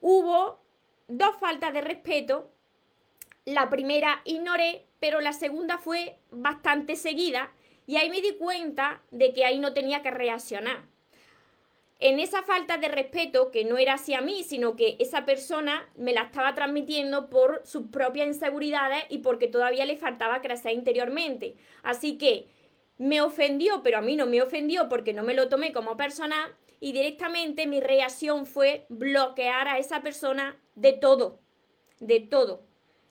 Hubo 0.00 0.60
dos 1.06 1.36
faltas 1.36 1.72
de 1.72 1.82
respeto. 1.82 2.50
La 3.44 3.70
primera 3.70 4.22
ignoré, 4.24 4.86
pero 4.98 5.20
la 5.20 5.32
segunda 5.32 5.78
fue 5.78 6.18
bastante 6.32 6.96
seguida 6.96 7.52
y 7.86 7.96
ahí 7.96 8.10
me 8.10 8.20
di 8.20 8.36
cuenta 8.36 9.02
de 9.10 9.32
que 9.32 9.44
ahí 9.44 9.58
no 9.58 9.72
tenía 9.72 10.02
que 10.02 10.10
reaccionar. 10.10 10.89
En 12.02 12.18
esa 12.18 12.42
falta 12.42 12.78
de 12.78 12.88
respeto, 12.88 13.50
que 13.50 13.66
no 13.66 13.76
era 13.76 13.94
hacia 13.94 14.22
mí, 14.22 14.42
sino 14.42 14.74
que 14.74 14.96
esa 15.00 15.26
persona 15.26 15.86
me 15.96 16.14
la 16.14 16.22
estaba 16.22 16.54
transmitiendo 16.54 17.28
por 17.28 17.60
sus 17.66 17.88
propias 17.88 18.26
inseguridades 18.26 19.04
y 19.10 19.18
porque 19.18 19.48
todavía 19.48 19.84
le 19.84 19.98
faltaba 19.98 20.40
crecer 20.40 20.72
interiormente. 20.72 21.56
Así 21.82 22.16
que 22.16 22.48
me 22.96 23.20
ofendió, 23.20 23.82
pero 23.82 23.98
a 23.98 24.00
mí 24.00 24.16
no 24.16 24.24
me 24.24 24.40
ofendió 24.40 24.88
porque 24.88 25.12
no 25.12 25.22
me 25.22 25.34
lo 25.34 25.50
tomé 25.50 25.74
como 25.74 25.98
persona 25.98 26.56
y 26.80 26.92
directamente 26.92 27.66
mi 27.66 27.80
reacción 27.80 28.46
fue 28.46 28.86
bloquear 28.88 29.68
a 29.68 29.76
esa 29.76 30.00
persona 30.00 30.58
de 30.74 30.94
todo, 30.94 31.38
de 31.98 32.20
todo. 32.20 32.62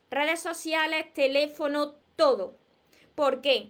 Redes 0.09 0.39
sociales, 0.39 1.13
teléfono, 1.13 1.95
todo. 2.15 2.57
¿Por 3.13 3.41
qué? 3.41 3.69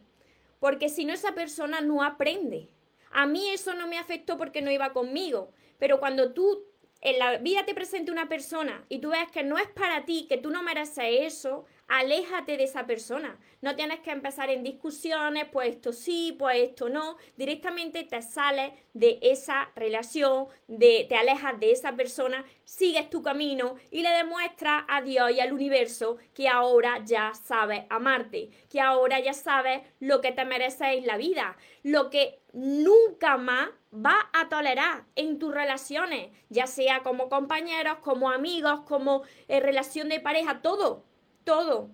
Porque 0.61 0.87
si 0.87 1.03
no 1.03 1.13
esa 1.13 1.33
persona 1.33 1.81
no 1.81 2.03
aprende. 2.03 2.69
A 3.11 3.25
mí 3.25 3.49
eso 3.49 3.73
no 3.73 3.87
me 3.87 3.97
afectó 3.97 4.37
porque 4.37 4.61
no 4.61 4.71
iba 4.71 4.93
conmigo, 4.93 5.51
pero 5.77 5.99
cuando 5.99 6.33
tú 6.33 6.65
en 7.01 7.17
la 7.17 7.37
vida 7.37 7.65
te 7.65 7.73
presente 7.73 8.11
una 8.11 8.27
persona 8.27 8.85
y 8.89 8.99
tú 8.99 9.09
ves 9.11 9.31
que 9.31 9.43
no 9.43 9.57
es 9.57 9.67
para 9.67 10.05
ti, 10.05 10.25
que 10.27 10.37
tú 10.37 10.51
no 10.51 10.63
mereces 10.63 11.05
eso, 11.21 11.65
aléjate 11.89 12.55
de 12.55 12.63
esa 12.63 12.85
persona. 12.85 13.37
No 13.61 13.75
tienes 13.75 13.99
que 13.99 14.11
empezar 14.11 14.49
en 14.49 14.63
discusiones, 14.63 15.45
pues 15.51 15.69
esto 15.69 15.91
sí, 15.91 16.35
pues 16.37 16.69
esto 16.69 16.87
no. 16.87 17.17
Directamente 17.35 18.03
te 18.03 18.21
sales 18.21 18.71
de 18.93 19.19
esa 19.21 19.71
relación, 19.75 20.47
de, 20.67 21.05
te 21.09 21.15
alejas 21.15 21.59
de 21.59 21.71
esa 21.71 21.95
persona, 21.95 22.45
sigues 22.63 23.09
tu 23.09 23.21
camino 23.23 23.75
y 23.91 24.03
le 24.03 24.09
demuestras 24.11 24.83
a 24.87 25.01
Dios 25.01 25.31
y 25.31 25.39
al 25.39 25.51
universo 25.51 26.17
que 26.33 26.47
ahora 26.47 27.03
ya 27.03 27.33
sabes 27.33 27.83
amarte, 27.89 28.49
que 28.69 28.79
ahora 28.79 29.19
ya 29.19 29.33
sabes 29.33 29.81
lo 29.99 30.21
que 30.21 30.31
te 30.31 30.45
mereces 30.45 30.97
en 30.97 31.07
la 31.07 31.17
vida, 31.17 31.57
lo 31.83 32.09
que 32.09 32.39
nunca 32.53 33.37
más 33.37 33.69
va 33.93 34.29
a 34.33 34.47
tolerar 34.47 35.05
en 35.15 35.39
tus 35.39 35.53
relaciones, 35.53 36.29
ya 36.49 36.67
sea 36.67 37.01
como 37.01 37.29
compañeros, 37.29 37.97
como 38.01 38.29
amigos, 38.29 38.81
como 38.81 39.23
en 39.47 39.63
relación 39.63 40.09
de 40.09 40.19
pareja, 40.19 40.61
todo 40.61 41.08
todo. 41.43 41.89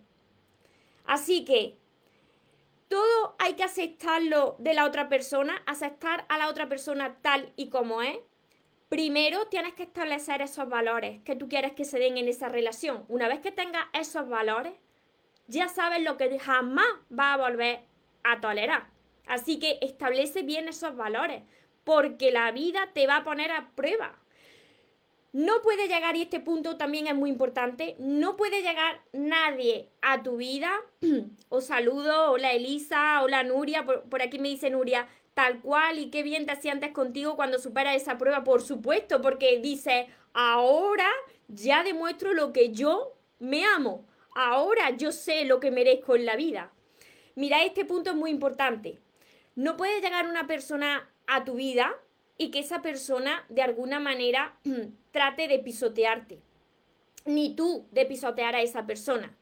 Así 1.06 1.46
que 1.46 1.78
todo 2.88 3.36
hay 3.40 3.54
que 3.54 3.64
aceptarlo 3.64 4.56
de 4.60 4.74
la 4.74 4.86
otra 4.86 5.10
persona, 5.10 5.62
aceptar 5.66 6.26
a 6.30 6.38
la 6.38 6.50
otra 6.50 6.70
persona 6.70 7.18
tal 7.22 7.52
y 7.56 7.70
como 7.70 8.02
es. 8.02 8.18
Primero 8.90 9.48
tienes 9.48 9.74
que 9.74 9.84
establecer 9.84 10.42
esos 10.42 10.70
valores 10.70 11.22
que 11.24 11.36
tú 11.36 11.50
quieres 11.50 11.74
que 11.74 11.86
se 11.86 12.00
den 12.00 12.18
en 12.18 12.28
esa 12.28 12.50
relación. 12.50 13.06
Una 13.08 13.28
vez 13.28 13.40
que 13.40 13.52
tengas 13.52 13.86
esos 13.94 14.30
valores, 14.30 14.74
ya 15.48 15.68
sabes 15.68 16.02
lo 16.02 16.18
que 16.18 16.40
jamás 16.40 16.88
va 17.12 17.34
a 17.34 17.38
volver 17.38 17.82
a 18.24 18.40
tolerar. 18.42 18.88
Así 19.28 19.60
que 19.60 19.80
establece 19.82 20.44
bien 20.44 20.68
esos 20.68 20.96
valores, 20.96 21.44
porque 21.84 22.32
la 22.32 22.52
vida 22.52 22.92
te 22.94 23.08
va 23.08 23.18
a 23.18 23.24
poner 23.24 23.52
a 23.52 23.72
prueba. 23.76 24.20
No 25.36 25.62
puede 25.62 25.90
llegar, 25.90 26.16
y 26.16 26.22
este 26.22 26.40
punto 26.40 26.78
también 26.78 27.08
es 27.08 27.14
muy 27.14 27.30
importante, 27.30 27.98
no 28.00 28.38
puede 28.38 28.62
llegar 28.62 29.02
nadie 29.12 29.90
a 30.02 30.24
tu 30.24 30.38
vida. 30.38 30.72
Os 31.50 31.66
saludo, 31.66 32.32
hola 32.32 32.54
Elisa, 32.54 33.22
hola 33.22 33.44
Nuria, 33.44 33.84
por, 33.84 34.22
aquí 34.22 34.40
me 34.40 34.48
dice 34.48 34.70
Nuria, 34.70 35.10
tal 35.34 35.60
cual, 35.60 36.00
y 36.00 36.10
qué 36.10 36.24
bien 36.24 36.46
te 36.46 36.56
sientes 36.56 36.94
contigo 36.94 37.36
cuando 37.36 37.60
superas 37.60 37.98
esa 37.98 38.18
prueba, 38.18 38.46
por 38.46 38.62
supuesto, 38.62 39.22
porque 39.22 39.60
dice, 39.60 40.08
ahora 40.32 41.10
ya 41.50 41.84
demuestro 41.84 42.34
lo 42.34 42.54
que 42.54 42.72
yo 42.72 43.18
me 43.40 43.66
amo, 43.66 44.08
ahora 44.36 44.92
yo 44.92 45.12
sé 45.12 45.44
lo 45.44 45.60
que 45.60 45.70
merezco 45.70 46.16
en 46.16 46.26
la 46.26 46.38
vida. 46.38 46.72
Mira, 47.36 47.66
este 47.66 47.84
punto 47.84 48.12
es 48.12 48.16
muy 48.16 48.32
importante. 48.32 49.02
No 49.54 49.76
puede 49.76 50.00
llegar 50.00 50.30
una 50.30 50.48
persona 50.48 51.10
a 51.28 51.44
tu 51.44 51.56
vida 51.56 51.94
y 52.38 52.52
que 52.52 52.60
esa 52.60 52.82
persona 52.82 53.46
de 53.50 53.62
alguna 53.62 54.00
manera 54.00 54.58
trate 55.12 55.48
de 55.48 55.60
pisotearte, 55.60 56.40
ni 57.26 57.56
tú 57.56 57.88
de 57.92 58.06
pisotear 58.06 58.56
a 58.56 58.62
esa 58.62 58.86
persona. 58.86 59.38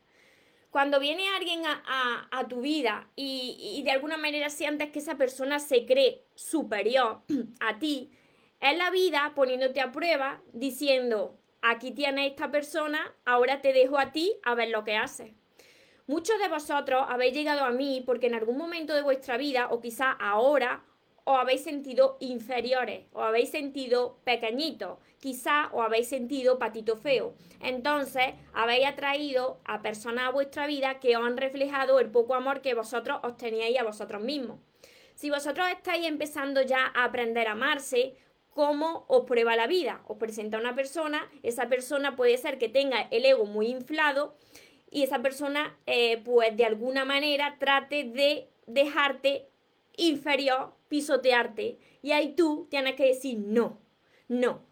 Cuando 0.70 1.00
viene 1.00 1.30
alguien 1.30 1.62
a, 1.66 2.48
tu 2.50 2.62
vida 2.62 3.08
y, 3.16 3.84
de 3.86 3.92
alguna 3.92 4.18
manera 4.18 4.50
sientes 4.50 4.90
que 4.90 5.00
esa 5.00 5.18
persona 5.18 5.60
se 5.60 5.86
cree 5.86 6.24
superior 6.34 7.22
a 7.60 7.78
ti, 7.78 8.12
es 8.60 8.78
la 8.78 8.90
vida 8.90 9.34
poniéndote 9.36 9.82
a 9.82 9.92
prueba 9.92 10.42
diciendo, 10.52 11.38
aquí 11.62 11.92
tienes 11.92 12.32
esta 12.32 12.50
persona, 12.50 13.14
ahora 13.24 13.62
te 13.62 13.72
dejo 13.72 14.00
a 14.00 14.12
ti 14.12 14.34
a 14.44 14.56
ver 14.56 14.70
lo 14.70 14.84
que 14.84 14.96
haces. 14.96 15.34
Muchos 16.08 16.40
de 16.40 16.50
vosotros 16.50 17.06
habéis 17.08 17.34
llegado 17.34 17.64
a 17.64 17.72
mí 17.72 18.02
porque 18.06 18.28
en 18.28 18.36
algún 18.36 18.58
momento 18.58 18.94
de 18.94 19.04
vuestra 19.04 19.38
vida, 19.38 19.68
o 19.70 19.80
quizá 19.80 20.12
ahora, 20.12 20.84
os 21.26 21.40
habéis 21.40 21.64
sentido 21.64 22.18
inferiores, 22.20 23.06
o 23.14 23.22
habéis 23.22 23.50
sentido 23.50 24.20
pequeñitos, 24.24 24.98
quizá 25.20 25.70
os 25.72 25.86
habéis 25.86 26.10
sentido 26.10 26.60
patito 26.60 26.98
feo. 26.98 27.34
Entonces, 27.62 28.34
habéis 28.54 28.86
atraído 28.88 29.60
a 29.64 29.82
personas 29.82 30.28
a 30.28 30.32
vuestra 30.32 30.68
vida 30.68 31.00
que 31.00 31.16
os 31.16 31.24
han 31.26 31.38
reflejado 31.38 32.00
el 32.00 32.10
poco 32.10 32.36
amor 32.36 32.62
que 32.62 32.74
vosotros 32.74 33.20
os 33.24 33.38
teníais 33.38 33.80
a 33.80 33.84
vosotros 33.84 34.22
mismos. 34.22 34.60
Si 35.16 35.30
vosotros 35.30 35.68
estáis 35.70 36.06
empezando 36.06 36.62
ya 36.62 36.92
a 36.94 37.06
aprender 37.06 37.48
a 37.48 37.54
amarse, 37.54 38.16
¿cómo 38.50 39.06
os 39.08 39.26
prueba 39.26 39.56
la 39.56 39.68
vida? 39.68 40.02
Os 40.08 40.18
presenta 40.18 40.58
una 40.58 40.76
persona, 40.76 41.30
esa 41.42 41.70
persona 41.70 42.16
puede 42.16 42.38
ser 42.38 42.58
que 42.58 42.68
tenga 42.68 43.08
el 43.12 43.26
ego 43.26 43.46
muy 43.46 43.68
inflado 43.68 44.36
y 44.92 45.04
esa 45.04 45.22
persona, 45.22 45.78
eh, 45.86 46.22
pues 46.24 46.56
de 46.58 46.66
alguna 46.66 47.06
manera, 47.06 47.58
trate 47.60 48.04
de 48.04 48.50
dejarte 48.68 49.48
inferior, 49.98 50.74
pisotearte. 50.94 51.80
Y 52.04 52.12
ahí 52.12 52.36
tú 52.36 52.68
tienes 52.70 52.94
que 52.94 53.08
decir 53.08 53.40
no, 53.40 53.80
no. 54.28 54.64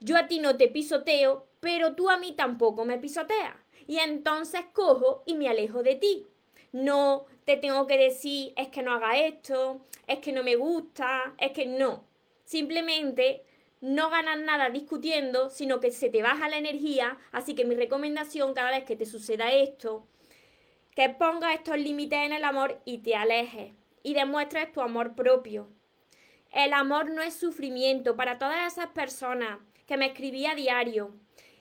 Yo 0.00 0.16
a 0.16 0.26
ti 0.26 0.38
no 0.38 0.56
te 0.56 0.68
pisoteo, 0.68 1.48
pero 1.60 1.94
tú 1.94 2.08
a 2.08 2.16
mí 2.16 2.32
tampoco 2.32 2.86
me 2.86 2.96
pisoteas. 2.96 3.54
Y 3.86 3.98
entonces 3.98 4.62
cojo 4.72 5.22
y 5.26 5.34
me 5.34 5.50
alejo 5.50 5.82
de 5.82 5.96
ti. 5.96 6.26
No 6.72 7.26
te 7.44 7.58
tengo 7.58 7.86
que 7.86 7.98
decir 7.98 8.54
es 8.56 8.68
que 8.68 8.82
no 8.82 8.94
haga 8.94 9.18
esto, 9.18 9.82
es 10.06 10.20
que 10.20 10.32
no 10.32 10.42
me 10.42 10.56
gusta, 10.56 11.34
es 11.36 11.50
que 11.52 11.66
no. 11.66 12.04
Simplemente 12.44 13.42
no 13.82 14.08
ganas 14.08 14.38
nada 14.38 14.70
discutiendo, 14.70 15.50
sino 15.50 15.78
que 15.78 15.90
se 15.90 16.08
te 16.08 16.22
baja 16.22 16.48
la 16.48 16.56
energía. 16.56 17.18
Así 17.32 17.54
que 17.54 17.66
mi 17.66 17.74
recomendación 17.74 18.54
cada 18.54 18.70
vez 18.70 18.84
que 18.84 18.96
te 18.96 19.04
suceda 19.04 19.52
esto, 19.52 20.06
que 20.94 21.10
pongas 21.10 21.54
estos 21.54 21.76
límites 21.76 22.20
en 22.20 22.32
el 22.32 22.44
amor 22.44 22.80
y 22.86 22.98
te 22.98 23.14
alejes 23.14 23.72
y 24.02 24.14
demuestres 24.14 24.72
tu 24.72 24.80
amor 24.80 25.14
propio. 25.14 25.68
El 26.52 26.72
amor 26.72 27.10
no 27.10 27.22
es 27.22 27.34
sufrimiento 27.34 28.16
para 28.16 28.38
todas 28.38 28.72
esas 28.72 28.88
personas 28.88 29.58
que 29.86 29.96
me 29.96 30.06
escribía 30.06 30.52
a 30.52 30.54
diario, 30.54 31.14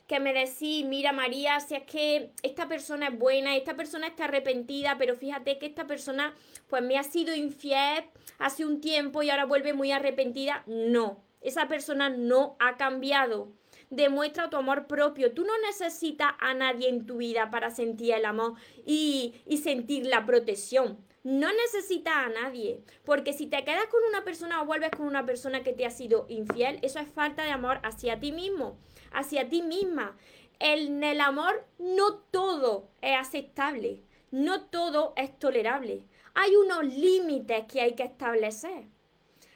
que 0.08 0.20
me 0.20 0.34
decía, 0.34 0.86
mira 0.86 1.12
María, 1.12 1.60
si 1.60 1.76
es 1.76 1.84
que 1.84 2.32
esta 2.44 2.68
persona 2.68 3.08
es 3.08 3.18
buena, 3.18 3.56
esta 3.56 3.76
persona 3.76 4.08
está 4.08 4.26
arrepentida, 4.26 4.96
pero 4.98 5.16
fíjate 5.16 5.58
que 5.58 5.66
esta 5.66 5.88
persona 5.88 6.34
pues 6.68 6.84
me 6.84 6.98
ha 6.98 7.04
sido 7.04 7.36
infiel 7.36 8.06
hace 8.38 8.66
un 8.66 8.82
tiempo 8.82 9.24
y 9.24 9.30
ahora 9.30 9.46
vuelve 9.46 9.74
muy 9.74 9.92
arrepentida. 9.92 10.64
No, 10.68 11.24
esa 11.42 11.68
persona 11.68 12.10
no 12.10 12.56
ha 12.60 12.78
cambiado. 12.78 13.52
Demuestra 13.90 14.50
tu 14.50 14.58
amor 14.58 14.88
propio. 14.88 15.32
Tú 15.34 15.44
no 15.44 15.54
necesitas 15.68 16.34
a 16.40 16.54
nadie 16.54 16.90
en 16.90 17.06
tu 17.06 17.18
vida 17.18 17.50
para 17.50 17.70
sentir 17.70 18.14
el 18.14 18.26
amor 18.26 18.54
y, 18.86 19.36
y 19.46 19.58
sentir 19.58 20.06
la 20.06 20.26
protección 20.26 20.98
no 21.26 21.52
necesitas 21.52 22.14
a 22.14 22.30
nadie, 22.30 22.84
porque 23.04 23.34
si 23.34 23.48
te 23.48 23.64
quedas 23.64 23.88
con 23.88 24.00
una 24.08 24.24
persona 24.24 24.62
o 24.62 24.66
vuelves 24.68 24.92
con 24.92 25.08
una 25.08 25.26
persona 25.26 25.64
que 25.64 25.74
te 25.74 25.84
ha 25.84 25.90
sido 25.90 26.28
infiel, 26.30 26.78
eso 26.84 27.00
es 27.00 27.10
falta 27.10 27.44
de 27.44 27.50
amor 27.50 27.80
hacia 27.82 28.20
ti 28.20 28.32
mismo, 28.32 28.78
hacia 29.12 29.50
ti 29.50 29.64
misma. 29.64 30.16
En 30.60 31.04
el 31.04 31.20
amor 31.20 31.66
no 31.80 32.18
todo 32.30 32.90
es 33.02 33.18
aceptable, 33.18 34.04
no 34.30 34.66
todo 34.66 35.14
es 35.18 35.38
tolerable. 35.40 36.04
Hay 36.36 36.56
unos 36.58 36.86
límites 36.86 37.66
que 37.74 37.82
hay 37.82 37.96
que 37.96 38.04
establecer. 38.04 38.86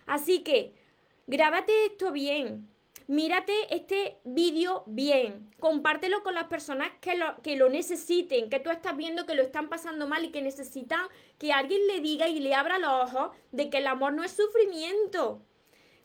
Así 0.07 0.39
que, 0.39 0.73
grábate 1.27 1.85
esto 1.85 2.11
bien, 2.11 2.67
mírate 3.09 3.53
este 3.75 4.19
vídeo 4.23 4.83
bien, 4.85 5.49
compártelo 5.59 6.21
con 6.21 6.35
las 6.35 6.43
personas 6.43 6.91
que 7.01 7.17
lo, 7.17 7.41
que 7.41 7.55
lo 7.55 7.67
necesiten, 7.67 8.51
que 8.51 8.59
tú 8.59 8.69
estás 8.69 8.95
viendo 8.95 9.25
que 9.25 9.33
lo 9.33 9.41
están 9.41 9.67
pasando 9.67 10.07
mal 10.07 10.23
y 10.25 10.29
que 10.29 10.43
necesitan 10.43 11.01
que 11.39 11.51
alguien 11.51 11.87
le 11.87 12.01
diga 12.01 12.27
y 12.27 12.39
le 12.39 12.53
abra 12.53 12.77
los 12.77 13.11
ojos 13.11 13.35
de 13.51 13.71
que 13.71 13.79
el 13.79 13.87
amor 13.87 14.13
no 14.13 14.23
es 14.23 14.33
sufrimiento, 14.33 15.41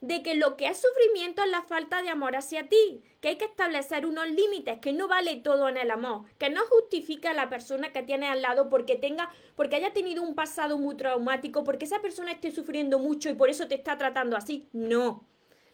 de 0.01 0.23
que 0.23 0.35
lo 0.35 0.57
que 0.57 0.67
es 0.67 0.81
sufrimiento 0.81 1.43
es 1.43 1.51
la 1.51 1.61
falta 1.61 2.01
de 2.01 2.09
amor 2.09 2.37
hacia 2.37 2.71
ti, 2.71 3.03
que 3.21 3.29
hay 3.29 3.37
que 3.37 3.45
establecer 3.45 4.07
unos 4.07 4.31
límites, 4.31 4.79
que 4.79 4.95
no 4.95 5.07
vale 5.07 5.37
todo 5.37 5.69
en 5.69 5.77
el 5.77 5.91
amor, 5.91 6.23
que 6.39 6.49
no 6.49 6.63
justifica 6.71 7.33
a 7.33 7.35
la 7.35 7.51
persona 7.51 7.93
que 7.93 8.03
tiene 8.03 8.29
al 8.29 8.41
lado 8.41 8.71
porque 8.71 8.97
tenga, 8.97 9.29
porque 9.57 9.77
haya 9.77 9.93
tenido 9.93 10.23
un 10.23 10.35
pasado 10.35 10.79
muy 10.79 10.97
traumático, 10.97 11.65
porque 11.65 11.85
esa 11.85 12.01
persona 12.01 12.33
esté 12.33 12.51
sufriendo 12.51 12.99
mucho 12.99 13.29
y 13.29 13.35
por 13.35 13.51
eso 13.51 13.69
te 13.69 13.75
está 13.75 13.99
tratando 13.99 14.39
así. 14.39 14.71
No. 14.73 15.27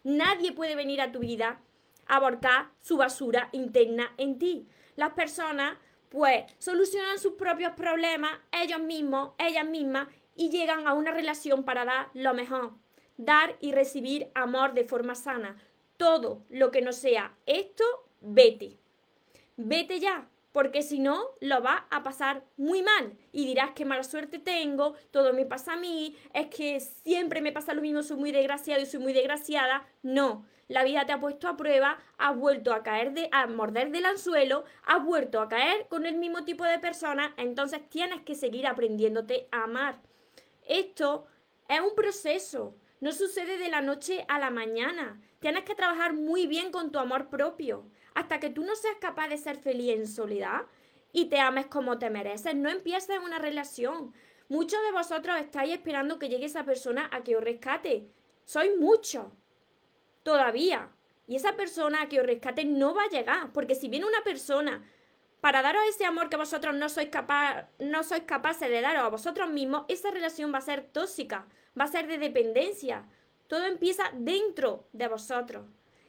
Nadie 0.04 0.52
puede 0.52 0.74
venir 0.74 1.00
a 1.00 1.12
tu 1.12 1.20
vida 1.20 1.60
a 2.06 2.16
abortar 2.16 2.70
su 2.80 2.96
basura 2.96 3.48
interna 3.52 4.12
en 4.16 4.38
ti. 4.38 4.66
Las 4.96 5.12
personas 5.12 5.76
pues 6.10 6.44
solucionan 6.58 7.18
sus 7.18 7.34
propios 7.34 7.72
problemas 7.72 8.32
ellos 8.52 8.80
mismos, 8.80 9.30
ellas 9.38 9.66
mismas 9.66 10.08
y 10.34 10.50
llegan 10.50 10.86
a 10.86 10.92
una 10.92 11.12
relación 11.12 11.64
para 11.64 11.84
dar 11.84 12.08
lo 12.14 12.34
mejor, 12.34 12.72
dar 13.16 13.56
y 13.60 13.72
recibir 13.72 14.30
amor 14.34 14.74
de 14.74 14.84
forma 14.84 15.14
sana. 15.14 15.56
Todo 15.96 16.44
lo 16.48 16.70
que 16.70 16.82
no 16.82 16.92
sea 16.92 17.36
esto, 17.46 17.84
vete. 18.20 18.78
Vete 19.56 20.00
ya, 20.00 20.28
porque 20.52 20.82
si 20.82 20.98
no, 20.98 21.22
lo 21.40 21.60
vas 21.62 21.82
a 21.90 22.02
pasar 22.02 22.44
muy 22.56 22.82
mal 22.82 23.16
y 23.32 23.46
dirás 23.46 23.70
que 23.72 23.84
mala 23.84 24.02
suerte 24.02 24.38
tengo, 24.38 24.94
todo 25.10 25.32
me 25.32 25.46
pasa 25.46 25.74
a 25.74 25.76
mí, 25.76 26.16
es 26.34 26.48
que 26.48 26.80
siempre 26.80 27.40
me 27.40 27.52
pasa 27.52 27.74
lo 27.74 27.82
mismo, 27.82 28.02
soy 28.02 28.16
muy 28.16 28.32
desgraciado 28.32 28.82
y 28.82 28.86
soy 28.86 29.00
muy 29.00 29.12
desgraciada. 29.12 29.86
No, 30.02 30.44
la 30.68 30.84
vida 30.84 31.06
te 31.06 31.12
ha 31.12 31.20
puesto 31.20 31.48
a 31.48 31.56
prueba, 31.56 31.98
has 32.18 32.36
vuelto 32.36 32.72
a 32.72 32.82
caer 32.82 33.12
de, 33.12 33.28
a 33.32 33.46
morder 33.46 33.90
del 33.90 34.06
anzuelo, 34.06 34.64
has 34.84 35.04
vuelto 35.04 35.40
a 35.40 35.48
caer 35.48 35.86
con 35.88 36.06
el 36.06 36.16
mismo 36.16 36.44
tipo 36.44 36.64
de 36.64 36.78
persona, 36.78 37.34
entonces 37.36 37.80
tienes 37.88 38.22
que 38.22 38.34
seguir 38.34 38.66
aprendiéndote 38.66 39.48
a 39.52 39.64
amar. 39.64 40.00
Esto 40.66 41.26
es 41.68 41.80
un 41.80 41.94
proceso, 41.94 42.76
no 43.00 43.12
sucede 43.12 43.56
de 43.56 43.68
la 43.68 43.80
noche 43.80 44.24
a 44.28 44.38
la 44.38 44.50
mañana. 44.50 45.20
Tienes 45.38 45.64
que 45.64 45.74
trabajar 45.74 46.12
muy 46.12 46.46
bien 46.46 46.70
con 46.70 46.92
tu 46.92 46.98
amor 46.98 47.30
propio. 47.30 47.86
Hasta 48.20 48.38
que 48.38 48.50
tú 48.50 48.64
no 48.64 48.76
seas 48.76 48.96
capaz 49.00 49.28
de 49.28 49.38
ser 49.38 49.56
feliz 49.56 49.94
en 49.96 50.06
soledad 50.06 50.66
y 51.10 51.30
te 51.30 51.40
ames 51.40 51.68
como 51.68 51.98
te 51.98 52.10
mereces, 52.10 52.54
no 52.54 52.68
empieces 52.68 53.18
una 53.18 53.38
relación. 53.38 54.12
Muchos 54.50 54.78
de 54.82 54.92
vosotros 54.92 55.40
estáis 55.40 55.72
esperando 55.72 56.18
que 56.18 56.28
llegue 56.28 56.44
esa 56.44 56.64
persona 56.64 57.08
a 57.12 57.22
que 57.22 57.34
os 57.34 57.42
rescate. 57.42 58.10
Sois 58.44 58.76
muchos 58.76 59.24
todavía. 60.22 60.90
Y 61.26 61.36
esa 61.36 61.56
persona 61.56 62.10
que 62.10 62.20
os 62.20 62.26
rescate 62.26 62.66
no 62.66 62.94
va 62.94 63.04
a 63.04 63.08
llegar, 63.08 63.54
porque 63.54 63.74
si 63.74 63.88
viene 63.88 64.04
una 64.04 64.22
persona 64.22 64.84
para 65.40 65.62
daros 65.62 65.82
ese 65.88 66.04
amor 66.04 66.28
que 66.28 66.36
vosotros 66.36 66.74
no 66.74 66.90
sois, 66.90 67.08
capaz, 67.08 67.70
no 67.78 68.04
sois 68.04 68.24
capaces 68.24 68.68
de 68.68 68.82
daros 68.82 69.02
a 69.02 69.08
vosotros 69.08 69.48
mismos, 69.48 69.86
esa 69.88 70.10
relación 70.10 70.52
va 70.52 70.58
a 70.58 70.60
ser 70.60 70.82
tóxica, 70.82 71.46
va 71.78 71.84
a 71.84 71.88
ser 71.88 72.06
de 72.06 72.18
dependencia. 72.18 73.08
Todo 73.46 73.64
empieza 73.64 74.10
dentro 74.12 74.84
de 74.92 75.08
vosotros. 75.08 75.64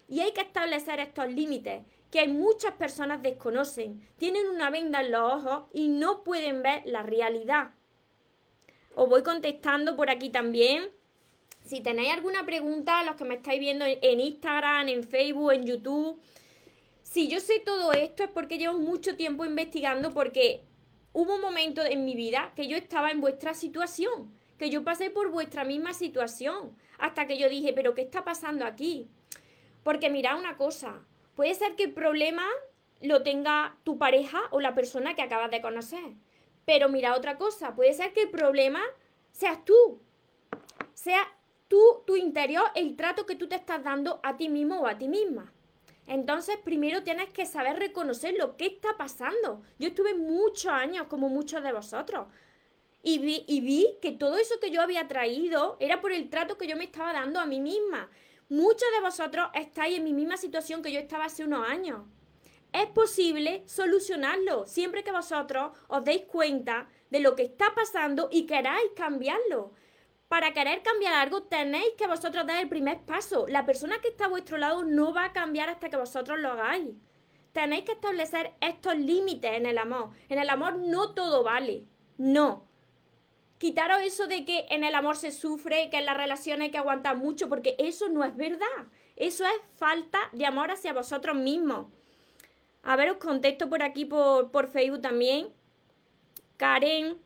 Y 0.10 0.20
hay 0.20 0.34
que 0.34 0.42
establecer 0.42 1.00
estos 1.00 1.32
límites 1.32 1.84
que 2.12 2.28
muchas 2.28 2.74
personas 2.74 3.24
desconocen, 3.24 4.06
tienen 4.18 4.48
una 4.48 4.70
venda 4.70 5.02
en 5.02 5.12
los 5.12 5.34
ojos 5.34 5.64
y 5.74 5.88
no 5.88 6.24
pueden 6.24 6.62
ver 6.62 6.84
la 6.86 7.04
realidad. 7.04 7.72
Os 8.96 9.08
voy 9.08 9.24
contestando 9.24 9.96
por 9.96 10.10
aquí 10.10 10.30
también. 10.30 10.90
Si 11.64 11.80
tenéis 11.80 12.12
alguna 12.12 12.46
pregunta, 12.46 13.04
los 13.04 13.16
que 13.16 13.24
me 13.24 13.36
estáis 13.36 13.60
viendo 13.62 13.86
en 13.88 14.20
Instagram, 14.20 14.90
en 14.90 15.04
Facebook, 15.04 15.54
en 15.54 15.66
YouTube, 15.66 16.22
si 17.02 17.30
yo 17.30 17.40
sé 17.40 17.60
todo 17.60 17.94
esto 17.94 18.24
es 18.24 18.30
porque 18.30 18.58
llevo 18.58 18.78
mucho 18.78 19.16
tiempo 19.16 19.46
investigando 19.46 20.14
porque 20.14 20.64
hubo 21.14 21.36
un 21.36 21.42
momento 21.42 21.82
en 21.84 22.04
mi 22.04 22.16
vida 22.16 22.52
que 22.56 22.68
yo 22.68 22.76
estaba 22.76 23.12
en 23.12 23.22
vuestra 23.22 23.54
situación, 23.54 24.34
que 24.58 24.70
yo 24.70 24.84
pasé 24.84 25.10
por 25.10 25.30
vuestra 25.30 25.64
misma 25.64 25.94
situación, 25.94 26.76
hasta 27.00 27.26
que 27.28 27.38
yo 27.38 27.50
dije, 27.50 27.74
pero 27.74 27.96
¿qué 27.96 28.02
está 28.02 28.24
pasando 28.24 28.66
aquí? 28.66 29.10
Porque 29.84 30.10
mira 30.10 30.36
una 30.36 30.58
cosa, 30.58 31.06
puede 31.36 31.54
ser 31.56 31.76
que 31.76 31.84
el 31.84 31.94
problema 31.94 32.46
lo 33.02 33.24
tenga 33.24 33.78
tu 33.84 33.98
pareja 33.98 34.42
o 34.52 34.60
la 34.60 34.76
persona 34.76 35.16
que 35.16 35.22
acabas 35.22 35.52
de 35.52 35.62
conocer. 35.62 36.14
Pero 36.66 36.90
mira 36.90 37.16
otra 37.16 37.38
cosa, 37.38 37.76
puede 37.76 37.94
ser 37.94 38.14
que 38.14 38.24
el 38.24 38.30
problema 38.30 38.82
seas 39.32 39.64
tú, 39.66 40.02
sea 40.94 41.28
tú, 41.68 42.04
tu 42.06 42.16
interior, 42.16 42.66
el 42.76 42.96
trato 42.96 43.26
que 43.26 43.36
tú 43.36 43.48
te 43.48 43.56
estás 43.56 43.84
dando 43.84 44.20
a 44.24 44.38
ti 44.38 44.50
mismo 44.50 44.82
o 44.82 44.88
a 44.88 44.98
ti 44.98 45.08
misma. 45.08 45.52
Entonces, 46.08 46.58
primero 46.58 47.04
tienes 47.04 47.30
que 47.30 47.46
saber 47.46 47.80
reconocer 47.80 48.36
lo 48.38 48.58
que 48.58 48.66
está 48.66 48.98
pasando. 48.98 49.62
Yo 49.80 49.88
estuve 49.88 50.14
muchos 50.14 50.72
años, 50.72 51.08
como 51.08 51.30
muchos 51.30 51.64
de 51.64 51.72
vosotros, 51.72 52.28
y 53.04 53.20
vi, 53.20 53.46
y 53.48 53.62
vi 53.62 53.98
que 54.02 54.12
todo 54.12 54.38
eso 54.38 54.60
que 54.60 54.72
yo 54.72 54.82
había 54.82 55.08
traído 55.08 55.78
era 55.80 56.02
por 56.02 56.12
el 56.12 56.30
trato 56.30 56.58
que 56.58 56.68
yo 56.68 56.76
me 56.76 56.84
estaba 56.84 57.14
dando 57.14 57.40
a 57.40 57.46
mí 57.46 57.60
misma. 57.60 58.10
Muchos 58.52 58.90
de 58.94 59.00
vosotros 59.00 59.48
estáis 59.54 59.98
en 59.98 60.04
mi 60.04 60.12
misma 60.12 60.36
situación 60.36 60.82
que 60.82 60.92
yo 60.92 61.00
estaba 61.00 61.24
hace 61.24 61.46
unos 61.46 61.66
años. 61.66 62.02
Es 62.74 62.88
posible 62.88 63.64
solucionarlo 63.66 64.68
siempre 64.68 65.06
que 65.06 65.14
vosotros 65.14 65.72
os 65.88 66.04
deis 66.04 66.24
cuenta 66.24 66.90
de 67.10 67.22
lo 67.22 67.34
que 67.38 67.44
está 67.44 67.74
pasando 67.74 68.28
y 68.30 68.46
queráis 68.46 68.92
cambiarlo 68.94 69.72
para 70.28 70.52
querer 70.52 70.84
cambiar 70.84 71.14
algo 71.14 71.44
tenéis 71.44 71.94
que 71.98 72.08
vosotros 72.08 72.46
dar 72.46 72.62
el 72.62 72.68
primer 72.68 73.00
paso. 73.06 73.48
La 73.48 73.66
persona 73.66 74.00
que 74.00 74.10
está 74.10 74.26
a 74.26 74.28
vuestro 74.28 74.58
lado 74.58 74.84
no 74.84 75.14
va 75.14 75.24
a 75.24 75.32
cambiar 75.32 75.70
hasta 75.70 75.90
que 75.90 75.96
vosotros 75.96 76.38
lo 76.38 76.52
hagáis. 76.52 76.90
Tenéis 77.54 77.86
que 77.86 77.94
establecer 77.94 78.52
estos 78.60 78.98
límites 78.98 79.54
en 79.54 79.66
el 79.66 79.78
amor. 79.78 80.10
En 80.28 80.40
el 80.40 80.50
amor 80.50 80.78
no 80.78 81.14
todo 81.14 81.44
vale. 81.46 81.86
No. 82.18 82.68
Quitaros 83.62 84.02
eso 84.02 84.26
de 84.26 84.44
que 84.44 84.66
en 84.72 84.84
el 84.84 84.96
amor 84.96 85.18
se 85.18 85.32
sufre, 85.32 85.92
que 85.92 86.00
en 86.00 86.08
las 86.08 86.18
relaciones 86.18 86.66
hay 86.66 86.72
que 86.72 86.80
aguantar 86.80 87.16
mucho, 87.18 87.48
porque 87.48 87.76
eso 87.78 88.10
no 88.10 88.24
es 88.24 88.36
verdad. 88.36 88.66
Eso 89.16 89.46
es 89.46 89.54
falta 89.78 90.18
de 90.32 90.48
amor 90.48 90.72
hacia 90.72 90.94
vosotros 90.94 91.36
mismos. 91.36 91.86
A 92.82 92.96
ver, 92.96 93.12
os 93.12 93.18
contesto 93.18 93.70
por 93.70 93.84
aquí, 93.84 94.06
por, 94.06 94.50
por 94.50 94.66
Facebook 94.66 95.04
también. 95.04 95.50
Karen, 96.58 97.20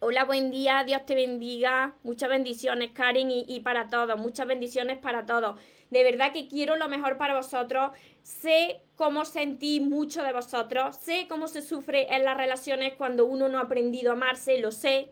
Hola, 0.00 0.24
buen 0.24 0.50
día, 0.50 0.84
Dios 0.84 1.06
te 1.06 1.14
bendiga. 1.14 1.94
Muchas 2.02 2.28
bendiciones, 2.28 2.90
Karen, 2.90 3.30
y, 3.30 3.60
para 3.60 3.88
todos. 3.88 4.18
Muchas 4.18 4.46
bendiciones 4.46 4.98
para 4.98 5.24
todos. 5.24 5.58
De 5.88 6.04
verdad 6.04 6.34
que 6.34 6.48
quiero 6.48 6.76
lo 6.76 6.90
mejor 6.90 7.16
para 7.16 7.34
vosotros. 7.34 7.92
Sé 8.22 8.82
cómo 8.94 9.24
sentí 9.24 9.80
mucho 9.80 10.22
de 10.22 10.34
vosotros. 10.34 10.96
Sé 10.96 11.28
cómo 11.30 11.48
se 11.48 11.62
sufre 11.62 12.14
en 12.14 12.26
las 12.26 12.36
relaciones 12.36 12.92
cuando 12.92 13.24
uno 13.24 13.48
no 13.48 13.56
ha 13.56 13.62
aprendido 13.62 14.10
a 14.10 14.14
amarse, 14.16 14.58
lo 14.58 14.70
sé 14.70 15.10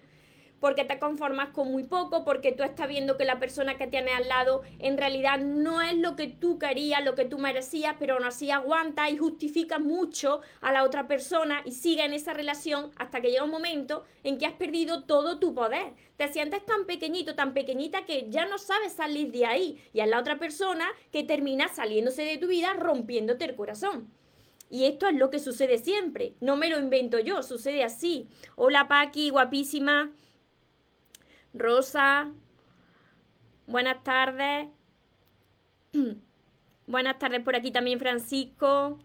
porque 0.60 0.84
te 0.84 0.98
conformas 0.98 1.50
con 1.50 1.70
muy 1.70 1.84
poco, 1.84 2.24
porque 2.24 2.52
tú 2.52 2.62
estás 2.62 2.88
viendo 2.88 3.16
que 3.16 3.24
la 3.24 3.38
persona 3.38 3.76
que 3.76 3.86
tienes 3.86 4.14
al 4.14 4.28
lado 4.28 4.62
en 4.78 4.98
realidad 4.98 5.38
no 5.38 5.82
es 5.82 5.94
lo 5.94 6.16
que 6.16 6.26
tú 6.26 6.58
querías, 6.58 7.04
lo 7.04 7.14
que 7.14 7.24
tú 7.24 7.38
merecías, 7.38 7.96
pero 7.98 8.14
aún 8.14 8.24
así 8.24 8.50
aguanta 8.50 9.08
y 9.10 9.16
justifica 9.16 9.78
mucho 9.78 10.40
a 10.60 10.72
la 10.72 10.84
otra 10.84 11.06
persona 11.06 11.62
y 11.64 11.72
sigue 11.72 12.04
en 12.04 12.12
esa 12.12 12.34
relación 12.34 12.90
hasta 12.96 13.20
que 13.20 13.30
llega 13.30 13.44
un 13.44 13.50
momento 13.50 14.04
en 14.24 14.38
que 14.38 14.46
has 14.46 14.54
perdido 14.54 15.04
todo 15.04 15.38
tu 15.38 15.54
poder. 15.54 15.94
Te 16.16 16.28
sientes 16.28 16.64
tan 16.66 16.86
pequeñito, 16.86 17.34
tan 17.34 17.54
pequeñita 17.54 18.04
que 18.04 18.26
ya 18.28 18.46
no 18.46 18.58
sabes 18.58 18.92
salir 18.92 19.30
de 19.30 19.46
ahí 19.46 19.82
y 19.92 20.00
es 20.00 20.08
la 20.08 20.18
otra 20.18 20.38
persona 20.38 20.86
que 21.12 21.22
termina 21.22 21.68
saliéndose 21.68 22.22
de 22.22 22.38
tu 22.38 22.48
vida 22.48 22.72
rompiéndote 22.74 23.44
el 23.44 23.54
corazón. 23.54 24.12
Y 24.70 24.84
esto 24.84 25.06
es 25.08 25.14
lo 25.14 25.30
que 25.30 25.38
sucede 25.38 25.78
siempre. 25.78 26.34
No 26.40 26.56
me 26.56 26.68
lo 26.68 26.78
invento 26.78 27.18
yo, 27.18 27.42
sucede 27.42 27.84
así. 27.84 28.28
Hola 28.56 28.86
Paqui, 28.88 29.30
guapísima. 29.30 30.12
Rosa, 31.58 32.30
buenas 33.66 34.02
tardes. 34.04 34.68
buenas 36.86 37.18
tardes 37.18 37.40
por 37.40 37.56
aquí 37.56 37.70
también 37.70 37.98
Francisco, 37.98 38.98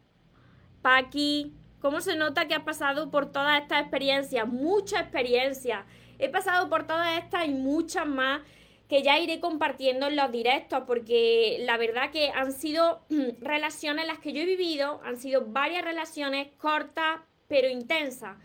Paqui. 0.82 1.54
¿Cómo 1.82 2.00
se 2.00 2.16
nota 2.16 2.48
que 2.48 2.54
has 2.54 2.64
pasado 2.64 3.12
por 3.12 3.32
todas 3.32 3.62
estas 3.62 3.82
experiencias? 3.82 4.48
Mucha 4.48 5.02
experiencia. 5.02 5.86
He 6.20 6.30
pasado 6.30 6.70
por 6.70 6.88
todas 6.88 7.18
estas 7.18 7.48
y 7.48 7.52
muchas 7.52 8.06
más 8.06 8.42
que 8.88 9.02
ya 9.02 9.18
iré 9.18 9.40
compartiendo 9.40 10.08
en 10.08 10.16
los 10.16 10.32
directos 10.32 10.84
porque 10.86 11.58
la 11.66 11.78
verdad 11.78 12.12
que 12.12 12.30
han 12.30 12.54
sido 12.54 13.04
relaciones 13.42 14.06
las 14.06 14.20
que 14.20 14.32
yo 14.32 14.42
he 14.42 14.46
vivido, 14.46 15.02
han 15.04 15.18
sido 15.18 15.46
varias 15.48 15.84
relaciones 15.84 16.50
cortas 16.58 17.20
pero 17.48 17.68
intensas 17.68 18.38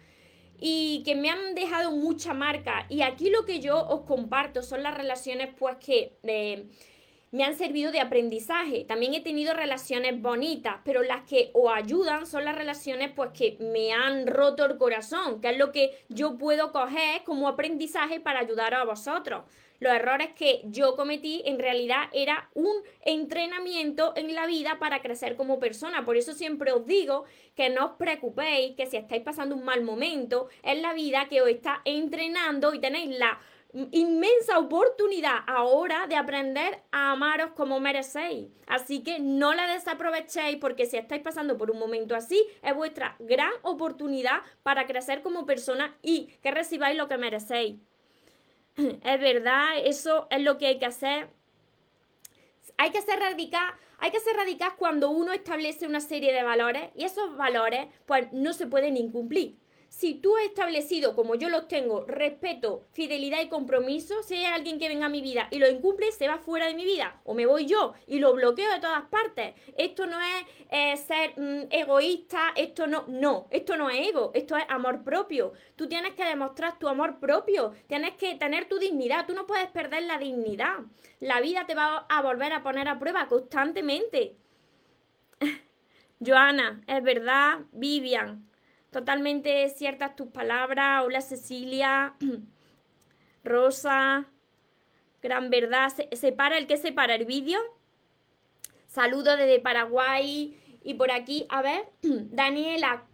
y 0.60 1.02
que 1.04 1.14
me 1.14 1.30
han 1.30 1.54
dejado 1.54 1.92
mucha 1.92 2.34
marca. 2.34 2.86
Y 2.88 3.02
aquí 3.02 3.30
lo 3.30 3.44
que 3.44 3.60
yo 3.60 3.86
os 3.86 4.02
comparto 4.02 4.62
son 4.62 4.82
las 4.82 4.96
relaciones 4.96 5.50
pues 5.58 5.76
que 5.76 6.18
eh, 6.24 6.66
me 7.30 7.44
han 7.44 7.56
servido 7.56 7.92
de 7.92 8.00
aprendizaje. 8.00 8.84
También 8.84 9.14
he 9.14 9.20
tenido 9.20 9.54
relaciones 9.54 10.20
bonitas, 10.20 10.76
pero 10.84 11.02
las 11.02 11.22
que 11.22 11.50
os 11.54 11.70
ayudan 11.72 12.26
son 12.26 12.44
las 12.44 12.56
relaciones 12.56 13.10
pues 13.14 13.30
que 13.32 13.56
me 13.60 13.92
han 13.92 14.26
roto 14.26 14.64
el 14.64 14.78
corazón, 14.78 15.40
que 15.40 15.50
es 15.50 15.58
lo 15.58 15.70
que 15.72 15.90
yo 16.08 16.38
puedo 16.38 16.72
coger 16.72 17.22
como 17.24 17.48
aprendizaje 17.48 18.20
para 18.20 18.40
ayudar 18.40 18.74
a 18.74 18.84
vosotros 18.84 19.44
los 19.80 19.92
errores 19.92 20.30
que 20.34 20.62
yo 20.64 20.96
cometí 20.96 21.42
en 21.44 21.58
realidad 21.58 22.08
era 22.12 22.50
un 22.54 22.74
entrenamiento 23.02 24.12
en 24.16 24.34
la 24.34 24.46
vida 24.46 24.78
para 24.78 25.00
crecer 25.02 25.36
como 25.36 25.58
persona. 25.58 26.04
Por 26.04 26.16
eso 26.16 26.32
siempre 26.32 26.72
os 26.72 26.86
digo 26.86 27.24
que 27.54 27.70
no 27.70 27.86
os 27.86 27.92
preocupéis, 27.92 28.76
que 28.76 28.86
si 28.86 28.96
estáis 28.96 29.22
pasando 29.22 29.54
un 29.54 29.64
mal 29.64 29.82
momento 29.82 30.48
en 30.62 30.82
la 30.82 30.92
vida, 30.94 31.28
que 31.28 31.42
os 31.42 31.48
está 31.48 31.80
entrenando 31.84 32.74
y 32.74 32.80
tenéis 32.80 33.16
la 33.18 33.38
inmensa 33.92 34.58
oportunidad 34.58 35.40
ahora 35.46 36.06
de 36.06 36.16
aprender 36.16 36.82
a 36.90 37.12
amaros 37.12 37.50
como 37.52 37.80
merecéis. 37.80 38.48
Así 38.66 39.02
que 39.02 39.18
no 39.18 39.54
la 39.54 39.66
desaprovechéis 39.66 40.56
porque 40.56 40.86
si 40.86 40.96
estáis 40.96 41.22
pasando 41.22 41.58
por 41.58 41.70
un 41.70 41.78
momento 41.78 42.16
así, 42.16 42.46
es 42.62 42.74
vuestra 42.74 43.16
gran 43.18 43.52
oportunidad 43.62 44.40
para 44.62 44.86
crecer 44.86 45.22
como 45.22 45.46
persona 45.46 45.96
y 46.02 46.28
que 46.42 46.50
recibáis 46.50 46.96
lo 46.96 47.08
que 47.08 47.18
merecéis. 47.18 47.76
Es 48.78 49.20
verdad, 49.20 49.78
eso 49.84 50.28
es 50.30 50.40
lo 50.40 50.56
que 50.56 50.66
hay 50.66 50.78
que 50.78 50.86
hacer. 50.86 51.28
Hay 52.76 52.90
que 52.90 53.02
ser 53.02 53.18
radical, 53.18 53.74
hay 53.98 54.12
que 54.12 54.20
ser 54.20 54.36
radical 54.36 54.74
cuando 54.78 55.10
uno 55.10 55.32
establece 55.32 55.86
una 55.86 56.00
serie 56.00 56.32
de 56.32 56.44
valores 56.44 56.90
y 56.94 57.04
esos 57.04 57.36
valores 57.36 57.88
pues 58.06 58.32
no 58.32 58.52
se 58.52 58.68
pueden 58.68 58.96
incumplir 58.96 59.56
si 59.88 60.14
tú 60.14 60.36
has 60.36 60.44
establecido, 60.44 61.16
como 61.16 61.34
yo 61.34 61.48
los 61.48 61.66
tengo, 61.66 62.04
respeto, 62.06 62.86
fidelidad 62.92 63.40
y 63.40 63.48
compromiso, 63.48 64.22
si 64.22 64.34
hay 64.34 64.44
alguien 64.44 64.78
que 64.78 64.88
venga 64.88 65.06
a 65.06 65.10
mi 65.10 65.20
vida 65.20 65.48
y 65.50 65.58
lo 65.58 65.68
incumple, 65.68 66.12
se 66.12 66.28
va 66.28 66.38
fuera 66.38 66.66
de 66.66 66.74
mi 66.74 66.84
vida. 66.84 67.20
O 67.24 67.34
me 67.34 67.46
voy 67.46 67.66
yo 67.66 67.94
y 68.06 68.18
lo 68.18 68.34
bloqueo 68.34 68.70
de 68.70 68.80
todas 68.80 69.04
partes. 69.04 69.54
Esto 69.76 70.06
no 70.06 70.20
es 70.20 70.44
eh, 70.70 70.96
ser 70.96 71.32
mm, 71.36 71.68
egoísta, 71.70 72.52
esto 72.54 72.86
no, 72.86 73.06
no, 73.08 73.48
esto 73.50 73.76
no 73.76 73.90
es 73.90 74.08
ego, 74.08 74.30
esto 74.34 74.56
es 74.56 74.64
amor 74.68 75.02
propio. 75.02 75.52
Tú 75.74 75.88
tienes 75.88 76.14
que 76.14 76.24
demostrar 76.24 76.78
tu 76.78 76.86
amor 76.86 77.18
propio, 77.18 77.72
tienes 77.86 78.14
que 78.14 78.34
tener 78.36 78.68
tu 78.68 78.78
dignidad, 78.78 79.26
tú 79.26 79.34
no 79.34 79.46
puedes 79.46 79.68
perder 79.68 80.04
la 80.04 80.18
dignidad. 80.18 80.76
La 81.20 81.40
vida 81.40 81.66
te 81.66 81.74
va 81.74 82.06
a 82.08 82.22
volver 82.22 82.52
a 82.52 82.62
poner 82.62 82.88
a 82.88 82.98
prueba 82.98 83.26
constantemente. 83.26 84.36
Joana, 86.24 86.82
es 86.86 87.02
verdad, 87.02 87.60
Vivian, 87.72 88.47
Totalmente 88.90 89.68
ciertas 89.68 90.16
tus 90.16 90.28
palabras. 90.28 91.04
Hola 91.04 91.20
Cecilia, 91.20 92.14
Rosa, 93.44 94.26
gran 95.20 95.50
verdad. 95.50 95.90
¿Se, 95.90 96.08
¿Separa 96.16 96.56
el 96.56 96.66
que 96.66 96.78
separa 96.78 97.14
el 97.14 97.26
vídeo? 97.26 97.60
Saludos 98.86 99.36
desde 99.36 99.60
Paraguay. 99.60 100.58
Y 100.82 100.94
por 100.94 101.10
aquí, 101.10 101.44
a 101.50 101.60
ver, 101.60 101.86
Daniela, 102.02 103.04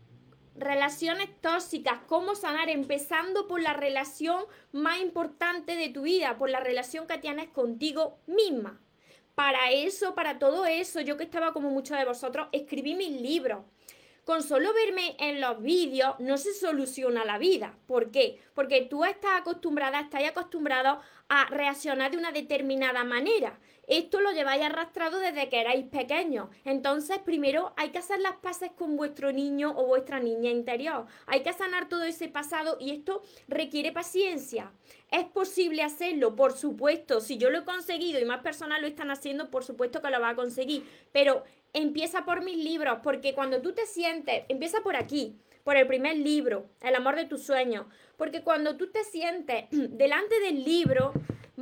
relaciones 0.54 1.28
tóxicas, 1.40 1.98
cómo 2.06 2.36
sanar, 2.36 2.68
empezando 2.68 3.48
por 3.48 3.60
la 3.60 3.72
relación 3.72 4.44
más 4.70 5.00
importante 5.00 5.74
de 5.74 5.88
tu 5.88 6.02
vida, 6.02 6.38
por 6.38 6.50
la 6.50 6.60
relación 6.60 7.08
que 7.08 7.18
tienes 7.18 7.48
contigo 7.48 8.20
misma. 8.28 8.80
Para 9.34 9.72
eso, 9.72 10.14
para 10.14 10.38
todo 10.38 10.66
eso, 10.66 11.00
yo 11.00 11.16
que 11.16 11.24
estaba 11.24 11.52
como 11.52 11.70
muchos 11.70 11.98
de 11.98 12.04
vosotros, 12.04 12.46
escribí 12.52 12.94
mis 12.94 13.20
libros. 13.20 13.64
Con 14.24 14.42
solo 14.42 14.72
verme 14.72 15.16
en 15.18 15.40
los 15.40 15.60
vídeos 15.60 16.14
no 16.18 16.38
se 16.38 16.54
soluciona 16.54 17.26
la 17.26 17.36
vida. 17.36 17.76
¿Por 17.86 18.10
qué? 18.10 18.40
Porque 18.54 18.80
tú 18.80 19.04
estás 19.04 19.40
acostumbrada, 19.40 20.00
estás 20.00 20.24
acostumbrado 20.24 20.98
a 21.28 21.44
reaccionar 21.50 22.10
de 22.10 22.16
una 22.16 22.32
determinada 22.32 23.04
manera. 23.04 23.58
Esto 23.86 24.22
lo 24.22 24.32
lleváis 24.32 24.62
arrastrado 24.62 25.18
desde 25.18 25.50
que 25.50 25.60
erais 25.60 25.84
pequeños. 25.88 26.48
Entonces, 26.64 27.18
primero 27.18 27.74
hay 27.76 27.90
que 27.90 27.98
hacer 27.98 28.18
las 28.20 28.36
paces 28.36 28.70
con 28.72 28.96
vuestro 28.96 29.30
niño 29.30 29.74
o 29.76 29.86
vuestra 29.86 30.20
niña 30.20 30.50
interior. 30.50 31.04
Hay 31.26 31.42
que 31.42 31.52
sanar 31.52 31.90
todo 31.90 32.04
ese 32.04 32.28
pasado 32.28 32.78
y 32.80 32.92
esto 32.92 33.22
requiere 33.46 33.92
paciencia. 33.92 34.72
¿Es 35.10 35.26
posible 35.26 35.82
hacerlo? 35.82 36.34
Por 36.34 36.52
supuesto. 36.52 37.20
Si 37.20 37.36
yo 37.36 37.50
lo 37.50 37.58
he 37.58 37.64
conseguido 37.64 38.20
y 38.20 38.24
más 38.24 38.40
personas 38.40 38.80
lo 38.80 38.86
están 38.86 39.10
haciendo, 39.10 39.50
por 39.50 39.64
supuesto 39.64 40.00
que 40.00 40.10
lo 40.10 40.18
va 40.18 40.30
a 40.30 40.34
conseguir. 40.34 40.88
Pero 41.12 41.44
empieza 41.74 42.24
por 42.24 42.42
mis 42.42 42.56
libros, 42.56 43.00
porque 43.02 43.34
cuando 43.34 43.60
tú 43.60 43.72
te 43.72 43.86
sientes, 43.86 44.44
empieza 44.48 44.80
por 44.80 44.96
aquí, 44.96 45.36
por 45.64 45.76
el 45.76 45.86
primer 45.86 46.16
libro, 46.16 46.66
El 46.80 46.94
amor 46.94 47.16
de 47.16 47.26
tus 47.26 47.42
sueños, 47.42 47.86
porque 48.16 48.42
cuando 48.42 48.76
tú 48.76 48.90
te 48.90 49.04
sientes 49.04 49.64
delante 49.70 50.40
del 50.40 50.64
libro, 50.64 51.12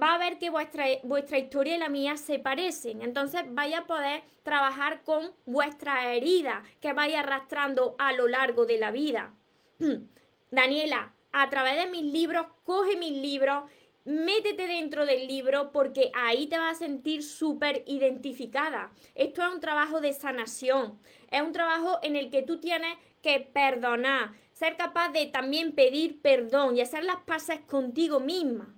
va 0.01 0.14
a 0.14 0.18
ver 0.18 0.38
que 0.38 0.51
vuestra, 0.51 0.85
vuestra 1.03 1.38
historia 1.38 1.77
y 1.77 1.79
la 1.79 1.88
mía 1.88 2.16
se 2.16 2.38
parecen. 2.38 3.03
Entonces 3.03 3.42
vaya 3.48 3.81
a 3.81 3.87
poder 3.87 4.22
trabajar 4.42 5.03
con 5.03 5.33
vuestra 5.46 6.14
herida 6.14 6.62
que 6.81 6.92
vaya 6.92 7.20
arrastrando 7.20 7.94
a 7.98 8.12
lo 8.12 8.29
largo 8.29 8.66
de 8.66 8.79
la 8.79 8.90
vida. 8.90 9.35
Daniela, 10.51 11.14
a 11.33 11.48
través 11.48 11.77
de 11.77 11.87
mis 11.87 12.05
libros, 12.12 12.46
coge 12.64 12.96
mis 12.96 13.12
libros 13.12 13.64
métete 14.04 14.66
dentro 14.66 15.06
del 15.06 15.28
libro 15.28 15.70
porque 15.72 16.10
ahí 16.14 16.46
te 16.46 16.58
vas 16.58 16.76
a 16.76 16.86
sentir 16.86 17.22
súper 17.22 17.84
identificada. 17.86 18.90
Esto 19.14 19.42
es 19.42 19.52
un 19.52 19.60
trabajo 19.60 20.00
de 20.00 20.12
sanación, 20.12 20.98
es 21.30 21.42
un 21.42 21.52
trabajo 21.52 21.98
en 22.02 22.16
el 22.16 22.30
que 22.30 22.42
tú 22.42 22.58
tienes 22.58 22.96
que 23.22 23.40
perdonar, 23.40 24.32
ser 24.52 24.76
capaz 24.76 25.10
de 25.10 25.26
también 25.26 25.72
pedir 25.72 26.20
perdón 26.20 26.76
y 26.76 26.80
hacer 26.80 27.04
las 27.04 27.18
paces 27.24 27.60
contigo 27.60 28.20
misma. 28.20 28.74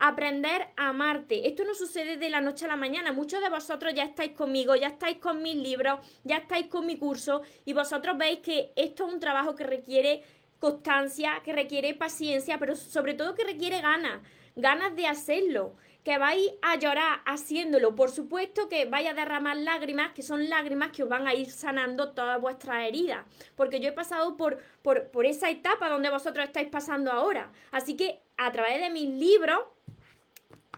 Aprender 0.00 0.68
a 0.76 0.88
amarte. 0.88 1.46
Esto 1.46 1.64
no 1.64 1.72
sucede 1.72 2.16
de 2.16 2.28
la 2.28 2.40
noche 2.40 2.64
a 2.64 2.68
la 2.68 2.76
mañana. 2.76 3.12
Muchos 3.12 3.40
de 3.40 3.48
vosotros 3.48 3.94
ya 3.94 4.02
estáis 4.02 4.32
conmigo, 4.32 4.74
ya 4.74 4.88
estáis 4.88 5.18
con 5.18 5.40
mis 5.40 5.54
libros, 5.54 6.00
ya 6.24 6.38
estáis 6.38 6.66
con 6.66 6.84
mi 6.84 6.98
curso 6.98 7.42
y 7.64 7.72
vosotros 7.72 8.18
veis 8.18 8.40
que 8.40 8.72
esto 8.74 9.06
es 9.06 9.14
un 9.14 9.20
trabajo 9.20 9.54
que 9.54 9.64
requiere 9.64 10.24
constancia, 10.58 11.40
que 11.44 11.52
requiere 11.52 11.94
paciencia, 11.94 12.58
pero 12.58 12.74
sobre 12.74 13.14
todo 13.14 13.36
que 13.36 13.44
requiere 13.44 13.80
ganas 13.80 14.20
ganas 14.56 14.94
de 14.96 15.06
hacerlo, 15.06 15.74
que 16.04 16.18
vais 16.18 16.52
a 16.62 16.76
llorar 16.76 17.22
haciéndolo. 17.24 17.96
Por 17.96 18.10
supuesto 18.10 18.68
que 18.68 18.84
vais 18.84 19.08
a 19.08 19.14
derramar 19.14 19.56
lágrimas, 19.56 20.12
que 20.12 20.22
son 20.22 20.48
lágrimas 20.48 20.90
que 20.92 21.02
os 21.02 21.08
van 21.08 21.26
a 21.26 21.34
ir 21.34 21.50
sanando 21.50 22.12
todas 22.12 22.40
vuestras 22.40 22.86
heridas, 22.86 23.24
porque 23.56 23.80
yo 23.80 23.88
he 23.88 23.92
pasado 23.92 24.36
por, 24.36 24.58
por, 24.82 25.08
por 25.08 25.24
esa 25.24 25.50
etapa 25.50 25.88
donde 25.88 26.10
vosotros 26.10 26.44
estáis 26.44 26.68
pasando 26.68 27.10
ahora. 27.10 27.50
Así 27.72 27.96
que 27.96 28.20
a 28.36 28.52
través 28.52 28.80
de 28.80 28.90
mis 28.90 29.08
libros, 29.08 29.60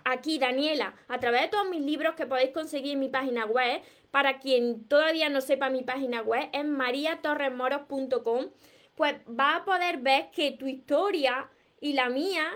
aquí 0.05 0.39
Daniela, 0.39 0.95
a 1.09 1.19
través 1.19 1.43
de 1.43 1.49
todos 1.49 1.69
mis 1.69 1.81
libros 1.81 2.15
que 2.15 2.27
podéis 2.27 2.51
conseguir 2.51 2.93
en 2.93 3.01
mi 3.01 3.09
página 3.09 3.45
web, 3.47 3.83
para 4.13 4.39
quien 4.39 4.85
todavía 4.85 5.29
no 5.29 5.41
sepa 5.41 5.69
mi 5.69 5.83
página 5.83 6.23
web, 6.23 6.49
es 6.53 6.65
mariatorremoros.com, 6.65 8.47
pues 8.95 9.17
va 9.29 9.57
a 9.57 9.65
poder 9.65 9.99
ver 9.99 10.31
que 10.31 10.53
tu 10.53 10.67
historia 10.67 11.51
y 11.81 11.93
la 11.93 12.09
mía 12.09 12.47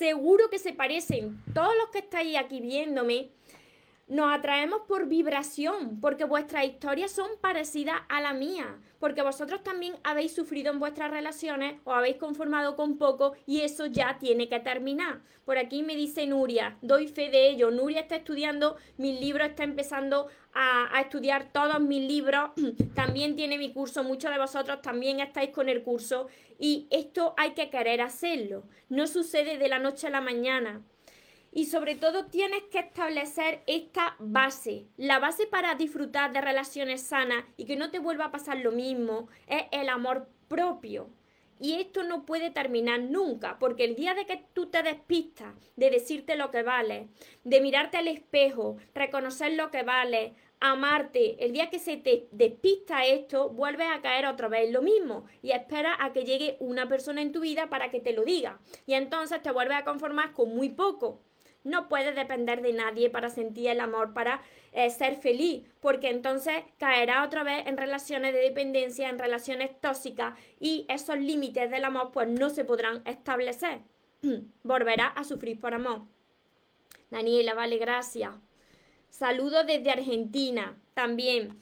seguro 0.00 0.48
que 0.48 0.58
se 0.58 0.72
parecen. 0.72 1.42
Todos 1.52 1.74
los 1.78 1.90
que 1.90 1.98
estáis 1.98 2.38
aquí 2.38 2.58
viéndome, 2.62 3.28
nos 4.08 4.32
atraemos 4.32 4.80
por 4.88 5.06
vibración, 5.06 6.00
porque 6.00 6.24
vuestras 6.24 6.64
historias 6.64 7.12
son 7.12 7.28
parecidas 7.42 8.00
a 8.08 8.22
la 8.22 8.32
mía, 8.32 8.78
porque 8.98 9.20
vosotros 9.20 9.62
también 9.62 9.92
habéis 10.02 10.34
sufrido 10.34 10.72
en 10.72 10.78
vuestras 10.78 11.10
relaciones 11.10 11.74
o 11.84 11.92
habéis 11.92 12.16
conformado 12.16 12.76
con 12.76 12.96
poco 12.96 13.34
y 13.46 13.60
eso 13.60 13.84
ya 13.84 14.16
tiene 14.18 14.48
que 14.48 14.58
terminar. 14.58 15.20
Por 15.44 15.58
aquí 15.58 15.82
me 15.82 15.96
dice 15.96 16.26
Nuria, 16.26 16.78
doy 16.80 17.06
fe 17.06 17.28
de 17.28 17.50
ello. 17.50 17.70
Nuria 17.70 18.00
está 18.00 18.16
estudiando 18.16 18.76
mis 18.96 19.20
libros, 19.20 19.48
está 19.48 19.64
empezando 19.64 20.28
a, 20.54 20.96
a 20.96 21.02
estudiar 21.02 21.52
todos 21.52 21.78
mis 21.78 22.08
libros, 22.08 22.52
también 22.94 23.36
tiene 23.36 23.58
mi 23.58 23.70
curso, 23.70 24.02
muchos 24.02 24.30
de 24.30 24.38
vosotros 24.38 24.80
también 24.80 25.20
estáis 25.20 25.50
con 25.50 25.68
el 25.68 25.82
curso 25.82 26.26
y 26.60 26.86
esto 26.90 27.34
hay 27.38 27.52
que 27.54 27.70
querer 27.70 28.02
hacerlo, 28.02 28.64
no 28.90 29.06
sucede 29.06 29.56
de 29.56 29.68
la 29.68 29.78
noche 29.78 30.06
a 30.06 30.10
la 30.10 30.20
mañana 30.20 30.84
y 31.52 31.64
sobre 31.64 31.96
todo 31.96 32.26
tienes 32.26 32.62
que 32.64 32.80
establecer 32.80 33.62
esta 33.66 34.14
base. 34.18 34.86
La 34.96 35.18
base 35.18 35.46
para 35.46 35.74
disfrutar 35.74 36.32
de 36.32 36.40
relaciones 36.40 37.02
sanas 37.02 37.44
y 37.56 37.64
que 37.64 37.76
no 37.76 37.90
te 37.90 37.98
vuelva 37.98 38.26
a 38.26 38.30
pasar 38.30 38.58
lo 38.58 38.72
mismo 38.72 39.28
es 39.46 39.64
el 39.72 39.88
amor 39.88 40.28
propio. 40.48 41.08
Y 41.58 41.74
esto 41.74 42.04
no 42.04 42.24
puede 42.24 42.50
terminar 42.50 43.00
nunca, 43.00 43.58
porque 43.58 43.84
el 43.84 43.94
día 43.94 44.14
de 44.14 44.24
que 44.24 44.44
tú 44.54 44.66
te 44.70 44.82
despistas 44.82 45.54
de 45.76 45.90
decirte 45.90 46.36
lo 46.36 46.50
que 46.50 46.62
vale, 46.62 47.08
de 47.44 47.60
mirarte 47.60 47.98
al 47.98 48.08
espejo, 48.08 48.78
reconocer 48.94 49.52
lo 49.52 49.70
que 49.70 49.82
vale, 49.82 50.34
amarte, 50.60 51.44
el 51.44 51.52
día 51.52 51.70
que 51.70 51.78
se 51.78 51.96
te 51.96 52.28
despista 52.30 53.04
esto, 53.04 53.48
vuelves 53.48 53.88
a 53.90 54.00
caer 54.00 54.26
otra 54.26 54.48
vez 54.48 54.70
lo 54.70 54.82
mismo 54.82 55.24
y 55.42 55.52
espera 55.52 55.96
a 55.98 56.12
que 56.12 56.24
llegue 56.24 56.56
una 56.60 56.88
persona 56.88 57.22
en 57.22 57.32
tu 57.32 57.40
vida 57.40 57.68
para 57.68 57.90
que 57.90 58.00
te 58.00 58.12
lo 58.12 58.24
diga. 58.24 58.60
Y 58.86 58.94
entonces 58.94 59.42
te 59.42 59.50
vuelves 59.50 59.78
a 59.78 59.84
conformar 59.84 60.32
con 60.32 60.54
muy 60.54 60.68
poco 60.68 61.20
no 61.64 61.88
puedes 61.88 62.14
depender 62.14 62.62
de 62.62 62.72
nadie 62.72 63.10
para 63.10 63.30
sentir 63.30 63.68
el 63.68 63.80
amor, 63.80 64.14
para 64.14 64.42
eh, 64.72 64.90
ser 64.90 65.16
feliz, 65.16 65.62
porque 65.80 66.10
entonces 66.10 66.54
caerá 66.78 67.24
otra 67.24 67.42
vez 67.42 67.66
en 67.66 67.76
relaciones 67.76 68.32
de 68.32 68.40
dependencia, 68.40 69.08
en 69.08 69.18
relaciones 69.18 69.78
tóxicas 69.80 70.38
y 70.58 70.86
esos 70.88 71.18
límites 71.18 71.70
del 71.70 71.84
amor 71.84 72.10
pues 72.12 72.28
no 72.28 72.50
se 72.50 72.64
podrán 72.64 73.02
establecer. 73.04 73.80
Volverá 74.62 75.08
a 75.08 75.24
sufrir 75.24 75.60
por 75.60 75.74
amor. 75.74 76.02
Daniela, 77.10 77.54
vale, 77.54 77.76
gracias. 77.78 78.32
Saludos 79.10 79.66
desde 79.66 79.90
Argentina 79.90 80.76
también. 80.94 81.58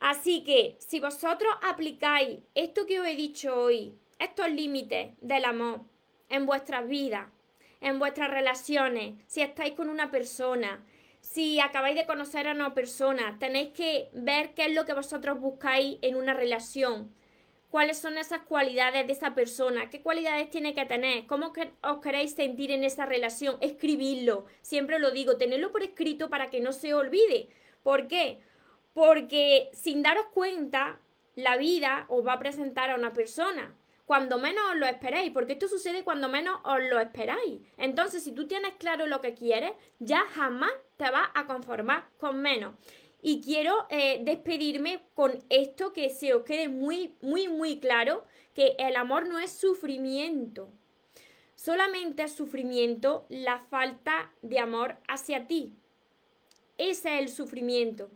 Así 0.00 0.44
que 0.44 0.76
si 0.78 1.00
vosotros 1.00 1.52
aplicáis 1.62 2.40
esto 2.54 2.86
que 2.86 3.00
os 3.00 3.06
he 3.06 3.16
dicho 3.16 3.54
hoy, 3.54 3.94
estos 4.18 4.50
límites 4.50 5.14
del 5.20 5.44
amor 5.44 5.80
en 6.28 6.44
vuestras 6.44 6.86
vidas, 6.86 7.28
en 7.80 7.98
vuestras 7.98 8.30
relaciones, 8.30 9.14
si 9.26 9.42
estáis 9.42 9.74
con 9.74 9.88
una 9.88 10.10
persona, 10.10 10.84
si 11.20 11.60
acabáis 11.60 11.96
de 11.96 12.06
conocer 12.06 12.46
a 12.46 12.52
una 12.52 12.74
persona, 12.74 13.36
tenéis 13.38 13.70
que 13.70 14.08
ver 14.12 14.54
qué 14.54 14.66
es 14.66 14.74
lo 14.74 14.84
que 14.84 14.94
vosotros 14.94 15.40
buscáis 15.40 15.98
en 16.02 16.16
una 16.16 16.34
relación. 16.34 17.12
Cuáles 17.70 17.98
son 17.98 18.18
esas 18.18 18.42
cualidades 18.42 19.06
de 19.06 19.12
esa 19.12 19.34
persona, 19.34 19.90
qué 19.90 20.00
cualidades 20.02 20.50
tiene 20.50 20.74
que 20.74 20.86
tener, 20.86 21.26
cómo 21.26 21.52
os 21.82 21.98
queréis 21.98 22.34
sentir 22.34 22.70
en 22.70 22.84
esa 22.84 23.06
relación, 23.06 23.58
escribirlo, 23.60 24.46
siempre 24.62 24.98
lo 24.98 25.10
digo, 25.10 25.36
tenerlo 25.36 25.72
por 25.72 25.82
escrito 25.82 26.28
para 26.30 26.50
que 26.50 26.60
no 26.60 26.72
se 26.72 26.94
olvide. 26.94 27.48
¿Por 27.82 28.08
qué? 28.08 28.40
Porque 28.94 29.70
sin 29.72 30.02
daros 30.02 30.26
cuenta, 30.32 31.00
la 31.34 31.56
vida 31.56 32.06
os 32.08 32.26
va 32.26 32.34
a 32.34 32.38
presentar 32.38 32.90
a 32.90 32.96
una 32.96 33.12
persona 33.12 33.74
cuando 34.06 34.38
menos 34.38 34.64
os 34.70 34.76
lo 34.76 34.86
esperéis, 34.86 35.32
porque 35.32 35.54
esto 35.54 35.68
sucede 35.68 36.04
cuando 36.04 36.28
menos 36.28 36.60
os 36.64 36.78
lo 36.80 37.00
esperáis. 37.00 37.60
Entonces, 37.76 38.22
si 38.22 38.32
tú 38.32 38.46
tienes 38.46 38.74
claro 38.78 39.06
lo 39.06 39.20
que 39.20 39.34
quieres, 39.34 39.72
ya 39.98 40.20
jamás 40.32 40.70
te 40.96 41.10
vas 41.10 41.28
a 41.34 41.46
conformar 41.46 42.08
con 42.18 42.40
menos. 42.40 42.76
Y 43.22 43.40
quiero 43.40 43.86
eh, 43.90 44.20
despedirme 44.22 45.02
con 45.14 45.42
esto 45.48 45.92
que 45.92 46.10
se 46.10 46.34
os 46.34 46.44
quede 46.44 46.68
muy, 46.68 47.14
muy, 47.20 47.48
muy 47.48 47.80
claro, 47.80 48.24
que 48.54 48.76
el 48.78 48.96
amor 48.96 49.28
no 49.28 49.38
es 49.38 49.50
sufrimiento. 49.50 50.70
Solamente 51.54 52.22
es 52.24 52.32
sufrimiento 52.32 53.26
la 53.28 53.60
falta 53.70 54.32
de 54.42 54.58
amor 54.58 54.98
hacia 55.08 55.46
ti. 55.46 55.74
Ese 56.78 57.14
es 57.14 57.20
el 57.20 57.28
sufrimiento. 57.28 58.10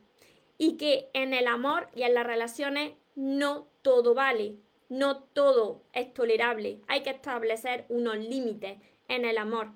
Y 0.59 0.77
que 0.77 1.09
en 1.15 1.33
el 1.33 1.47
amor 1.47 1.89
y 1.95 2.03
en 2.03 2.15
las 2.15 2.27
relaciones 2.27 2.93
no 3.15 3.67
todo 3.83 4.15
vale, 4.15 4.57
no 4.91 5.23
todo 5.23 5.83
es 5.95 6.13
tolerable. 6.13 6.81
Hay 6.87 7.03
que 7.03 7.11
establecer 7.11 7.87
unos 7.89 8.19
límites 8.19 8.79
en 9.09 9.25
el 9.25 9.39
amor. 9.39 9.73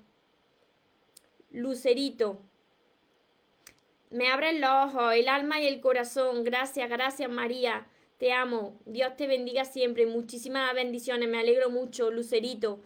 Lucerito, 1.49 2.41
me 4.09 4.27
abren 4.29 4.61
los 4.61 4.69
ojos, 4.69 5.13
el 5.13 5.27
alma 5.27 5.59
y 5.59 5.67
el 5.67 5.81
corazón. 5.81 6.43
Gracias, 6.43 6.89
gracias 6.89 7.29
María. 7.29 7.87
Te 8.17 8.31
amo. 8.31 8.79
Dios 8.85 9.15
te 9.17 9.27
bendiga 9.27 9.65
siempre. 9.65 10.05
Muchísimas 10.05 10.73
bendiciones. 10.73 11.27
Me 11.27 11.39
alegro 11.39 11.69
mucho, 11.69 12.11
Lucerito. 12.11 12.81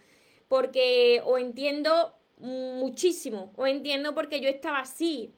Porque 0.47 1.21
os 1.23 1.39
entiendo 1.39 2.15
muchísimo. 2.37 3.53
Os 3.55 3.67
entiendo 3.67 4.15
porque 4.15 4.41
yo 4.41 4.49
estaba 4.49 4.79
así. 4.79 5.31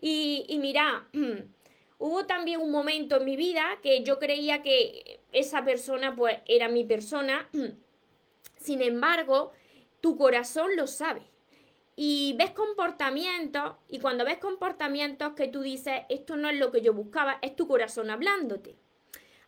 Y, 0.00 0.44
y 0.48 0.58
mira, 0.58 1.08
hubo 1.98 2.26
también 2.26 2.60
un 2.60 2.70
momento 2.70 3.16
en 3.16 3.24
mi 3.24 3.36
vida 3.36 3.78
que 3.82 4.02
yo 4.02 4.18
creía 4.18 4.62
que 4.62 5.20
esa 5.32 5.64
persona 5.64 6.16
pues 6.16 6.38
era 6.46 6.68
mi 6.68 6.84
persona. 6.84 7.48
Sin 8.56 8.82
embargo, 8.82 9.52
tu 10.00 10.16
corazón 10.16 10.74
lo 10.74 10.86
sabe 10.86 11.22
y 12.00 12.36
ves 12.38 12.52
comportamientos 12.52 13.72
y 13.88 13.98
cuando 13.98 14.24
ves 14.24 14.38
comportamientos 14.38 15.32
que 15.32 15.48
tú 15.48 15.62
dices, 15.62 16.02
esto 16.08 16.36
no 16.36 16.48
es 16.48 16.56
lo 16.56 16.70
que 16.70 16.80
yo 16.80 16.94
buscaba, 16.94 17.40
es 17.42 17.56
tu 17.56 17.66
corazón 17.66 18.08
hablándote. 18.08 18.76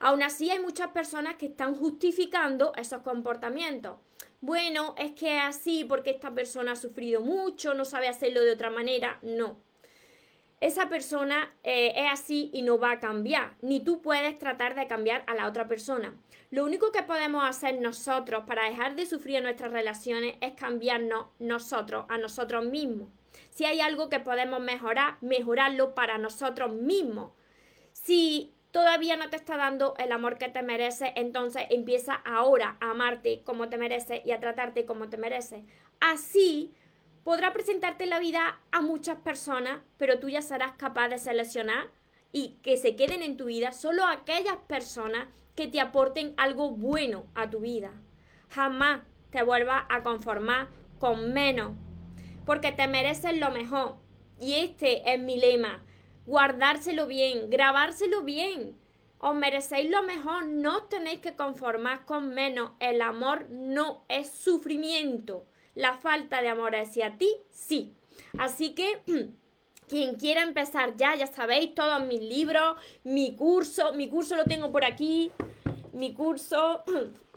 Aún 0.00 0.24
así 0.24 0.50
hay 0.50 0.58
muchas 0.58 0.88
personas 0.88 1.36
que 1.36 1.46
están 1.46 1.76
justificando 1.76 2.72
esos 2.74 3.02
comportamientos. 3.02 3.98
Bueno, 4.40 4.96
es 4.98 5.12
que 5.12 5.36
es 5.36 5.42
así 5.44 5.84
porque 5.84 6.10
esta 6.10 6.34
persona 6.34 6.72
ha 6.72 6.76
sufrido 6.76 7.20
mucho, 7.20 7.72
no 7.74 7.84
sabe 7.84 8.08
hacerlo 8.08 8.40
de 8.40 8.50
otra 8.50 8.70
manera. 8.70 9.20
No. 9.22 9.62
Esa 10.60 10.90
persona 10.90 11.54
eh, 11.64 11.94
es 11.96 12.12
así 12.12 12.50
y 12.52 12.60
no 12.60 12.78
va 12.78 12.92
a 12.92 13.00
cambiar. 13.00 13.54
Ni 13.62 13.80
tú 13.80 14.02
puedes 14.02 14.38
tratar 14.38 14.74
de 14.74 14.86
cambiar 14.86 15.24
a 15.26 15.34
la 15.34 15.46
otra 15.46 15.66
persona. 15.66 16.14
Lo 16.50 16.64
único 16.64 16.92
que 16.92 17.02
podemos 17.02 17.48
hacer 17.48 17.80
nosotros 17.80 18.44
para 18.46 18.68
dejar 18.68 18.94
de 18.94 19.06
sufrir 19.06 19.42
nuestras 19.42 19.72
relaciones 19.72 20.36
es 20.42 20.52
cambiarnos 20.52 21.26
nosotros, 21.38 22.04
a 22.08 22.18
nosotros 22.18 22.66
mismos. 22.66 23.08
Si 23.48 23.64
hay 23.64 23.80
algo 23.80 24.10
que 24.10 24.20
podemos 24.20 24.60
mejorar, 24.60 25.16
mejorarlo 25.22 25.94
para 25.94 26.18
nosotros 26.18 26.72
mismos. 26.72 27.32
Si 27.92 28.52
todavía 28.70 29.16
no 29.16 29.30
te 29.30 29.36
está 29.36 29.56
dando 29.56 29.94
el 29.96 30.12
amor 30.12 30.36
que 30.36 30.48
te 30.48 30.62
mereces, 30.62 31.10
entonces 31.14 31.64
empieza 31.70 32.14
ahora 32.14 32.76
a 32.80 32.90
amarte 32.90 33.42
como 33.44 33.68
te 33.68 33.78
mereces 33.78 34.20
y 34.24 34.32
a 34.32 34.40
tratarte 34.40 34.84
como 34.84 35.08
te 35.08 35.16
mereces. 35.16 35.62
Así 36.00 36.74
podrá 37.24 37.52
presentarte 37.52 38.06
la 38.06 38.18
vida 38.18 38.60
a 38.72 38.80
muchas 38.80 39.18
personas, 39.18 39.80
pero 39.96 40.18
tú 40.18 40.28
ya 40.28 40.42
serás 40.42 40.72
capaz 40.72 41.08
de 41.08 41.18
seleccionar 41.18 41.90
y 42.32 42.58
que 42.62 42.76
se 42.76 42.96
queden 42.96 43.22
en 43.22 43.36
tu 43.36 43.46
vida 43.46 43.72
solo 43.72 44.06
aquellas 44.06 44.56
personas 44.68 45.28
que 45.54 45.68
te 45.68 45.80
aporten 45.80 46.34
algo 46.36 46.70
bueno 46.70 47.26
a 47.34 47.50
tu 47.50 47.60
vida. 47.60 47.92
Jamás 48.50 49.02
te 49.30 49.42
vuelvas 49.42 49.84
a 49.88 50.02
conformar 50.02 50.68
con 50.98 51.32
menos, 51.32 51.72
porque 52.46 52.72
te 52.72 52.88
mereces 52.88 53.38
lo 53.38 53.50
mejor. 53.50 53.96
Y 54.40 54.54
este 54.54 55.12
es 55.12 55.20
mi 55.20 55.38
lema, 55.38 55.82
guardárselo 56.26 57.06
bien, 57.06 57.50
grabárselo 57.50 58.22
bien. 58.22 58.78
Os 59.18 59.34
merecéis 59.34 59.90
lo 59.90 60.02
mejor, 60.02 60.46
no 60.46 60.84
tenéis 60.84 61.20
que 61.20 61.36
conformar 61.36 62.06
con 62.06 62.30
menos. 62.30 62.72
El 62.80 63.02
amor 63.02 63.50
no 63.50 64.04
es 64.08 64.30
sufrimiento. 64.30 65.46
La 65.80 65.96
falta 65.96 66.42
de 66.42 66.48
amor 66.48 66.76
hacia 66.76 67.16
ti, 67.16 67.34
sí. 67.50 67.94
Así 68.38 68.74
que 68.74 69.00
Quien 69.88 70.14
quiera 70.14 70.42
empezar 70.44 70.96
ya, 70.96 71.16
ya 71.16 71.26
sabéis, 71.26 71.74
todos 71.74 72.06
mis 72.06 72.20
libros, 72.20 72.76
mi 73.02 73.34
curso, 73.34 73.92
mi 73.92 74.08
curso 74.08 74.36
lo 74.36 74.44
tengo 74.44 74.70
por 74.70 74.84
aquí, 74.84 75.32
mi 75.92 76.14
curso, 76.14 76.84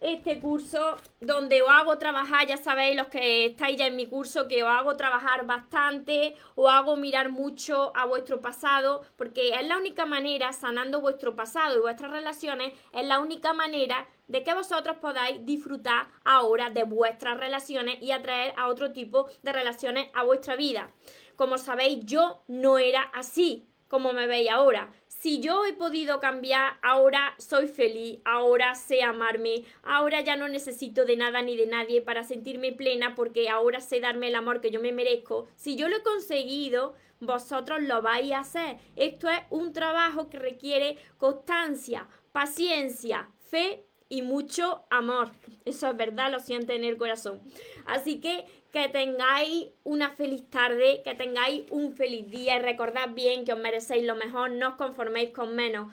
este 0.00 0.40
curso 0.40 0.96
donde 1.20 1.60
os 1.62 1.68
hago 1.68 1.98
trabajar, 1.98 2.46
ya 2.46 2.56
sabéis 2.56 2.96
los 2.96 3.08
que 3.08 3.46
estáis 3.46 3.76
ya 3.76 3.86
en 3.86 3.96
mi 3.96 4.06
curso, 4.06 4.48
que 4.48 4.62
os 4.62 4.68
hago 4.68 4.96
trabajar 4.96 5.44
bastante, 5.44 6.34
os 6.54 6.70
hago 6.70 6.96
mirar 6.96 7.30
mucho 7.30 7.92
a 7.94 8.06
vuestro 8.06 8.40
pasado, 8.40 9.02
porque 9.16 9.50
es 9.50 9.66
la 9.66 9.76
única 9.76 10.06
manera, 10.06 10.52
sanando 10.52 11.00
vuestro 11.00 11.36
pasado 11.36 11.76
y 11.76 11.80
vuestras 11.80 12.10
relaciones, 12.10 12.72
es 12.92 13.06
la 13.06 13.20
única 13.20 13.52
manera 13.52 14.08
de 14.26 14.42
que 14.42 14.54
vosotros 14.54 14.96
podáis 15.00 15.44
disfrutar 15.44 16.08
ahora 16.24 16.70
de 16.70 16.84
vuestras 16.84 17.38
relaciones 17.38 18.00
y 18.00 18.12
atraer 18.12 18.54
a 18.56 18.68
otro 18.68 18.92
tipo 18.92 19.28
de 19.42 19.52
relaciones 19.52 20.08
a 20.14 20.22
vuestra 20.22 20.56
vida. 20.56 20.90
Como 21.36 21.58
sabéis, 21.58 22.04
yo 22.04 22.42
no 22.48 22.78
era 22.78 23.02
así 23.12 23.66
como 23.90 24.12
me 24.12 24.28
veis 24.28 24.48
ahora. 24.48 24.92
Si 25.20 25.38
yo 25.40 25.66
he 25.66 25.74
podido 25.74 26.18
cambiar, 26.18 26.78
ahora 26.80 27.34
soy 27.36 27.68
feliz, 27.68 28.20
ahora 28.24 28.74
sé 28.74 29.02
amarme, 29.02 29.64
ahora 29.82 30.22
ya 30.22 30.34
no 30.34 30.48
necesito 30.48 31.04
de 31.04 31.18
nada 31.18 31.42
ni 31.42 31.58
de 31.58 31.66
nadie 31.66 32.00
para 32.00 32.24
sentirme 32.24 32.72
plena 32.72 33.14
porque 33.14 33.50
ahora 33.50 33.82
sé 33.82 34.00
darme 34.00 34.28
el 34.28 34.34
amor 34.34 34.62
que 34.62 34.70
yo 34.70 34.80
me 34.80 34.92
merezco. 34.92 35.46
Si 35.56 35.76
yo 35.76 35.90
lo 35.90 35.98
he 35.98 36.02
conseguido, 36.02 36.94
vosotros 37.20 37.82
lo 37.82 38.00
vais 38.00 38.32
a 38.32 38.38
hacer. 38.38 38.78
Esto 38.96 39.28
es 39.28 39.40
un 39.50 39.74
trabajo 39.74 40.30
que 40.30 40.38
requiere 40.38 40.96
constancia, 41.18 42.08
paciencia, 42.32 43.28
fe 43.50 43.84
y 44.08 44.22
mucho 44.22 44.86
amor. 44.88 45.32
Eso 45.66 45.90
es 45.90 45.96
verdad, 45.98 46.32
lo 46.32 46.40
siento 46.40 46.72
en 46.72 46.82
el 46.82 46.96
corazón. 46.96 47.42
Así 47.84 48.22
que 48.22 48.46
que 48.72 48.88
tengáis 48.88 49.68
una 49.84 50.10
feliz 50.10 50.48
tarde, 50.50 51.02
que 51.04 51.14
tengáis 51.14 51.64
un 51.70 51.92
feliz 51.92 52.28
día 52.30 52.56
y 52.56 52.60
recordad 52.60 53.10
bien 53.10 53.44
que 53.44 53.52
os 53.52 53.58
merecéis 53.58 54.04
lo 54.04 54.14
mejor, 54.14 54.50
no 54.50 54.68
os 54.70 54.74
conforméis 54.74 55.30
con 55.30 55.54
menos. 55.54 55.92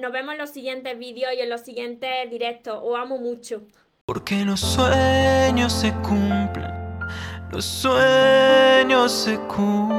Nos 0.00 0.12
vemos 0.12 0.32
en 0.32 0.38
los 0.38 0.50
siguientes 0.50 0.98
vídeos 0.98 1.32
y 1.36 1.40
en 1.40 1.50
los 1.50 1.60
siguientes 1.60 2.30
directos. 2.30 2.80
Os 2.82 2.98
amo 2.98 3.18
mucho. 3.18 3.62
Porque 4.06 4.44
los 4.44 4.60
sueños 4.60 5.72
se 5.72 5.92
cumplen, 6.02 6.72
los 7.50 7.64
sueños 7.64 9.12
se 9.12 9.38
cumplen. 9.38 9.94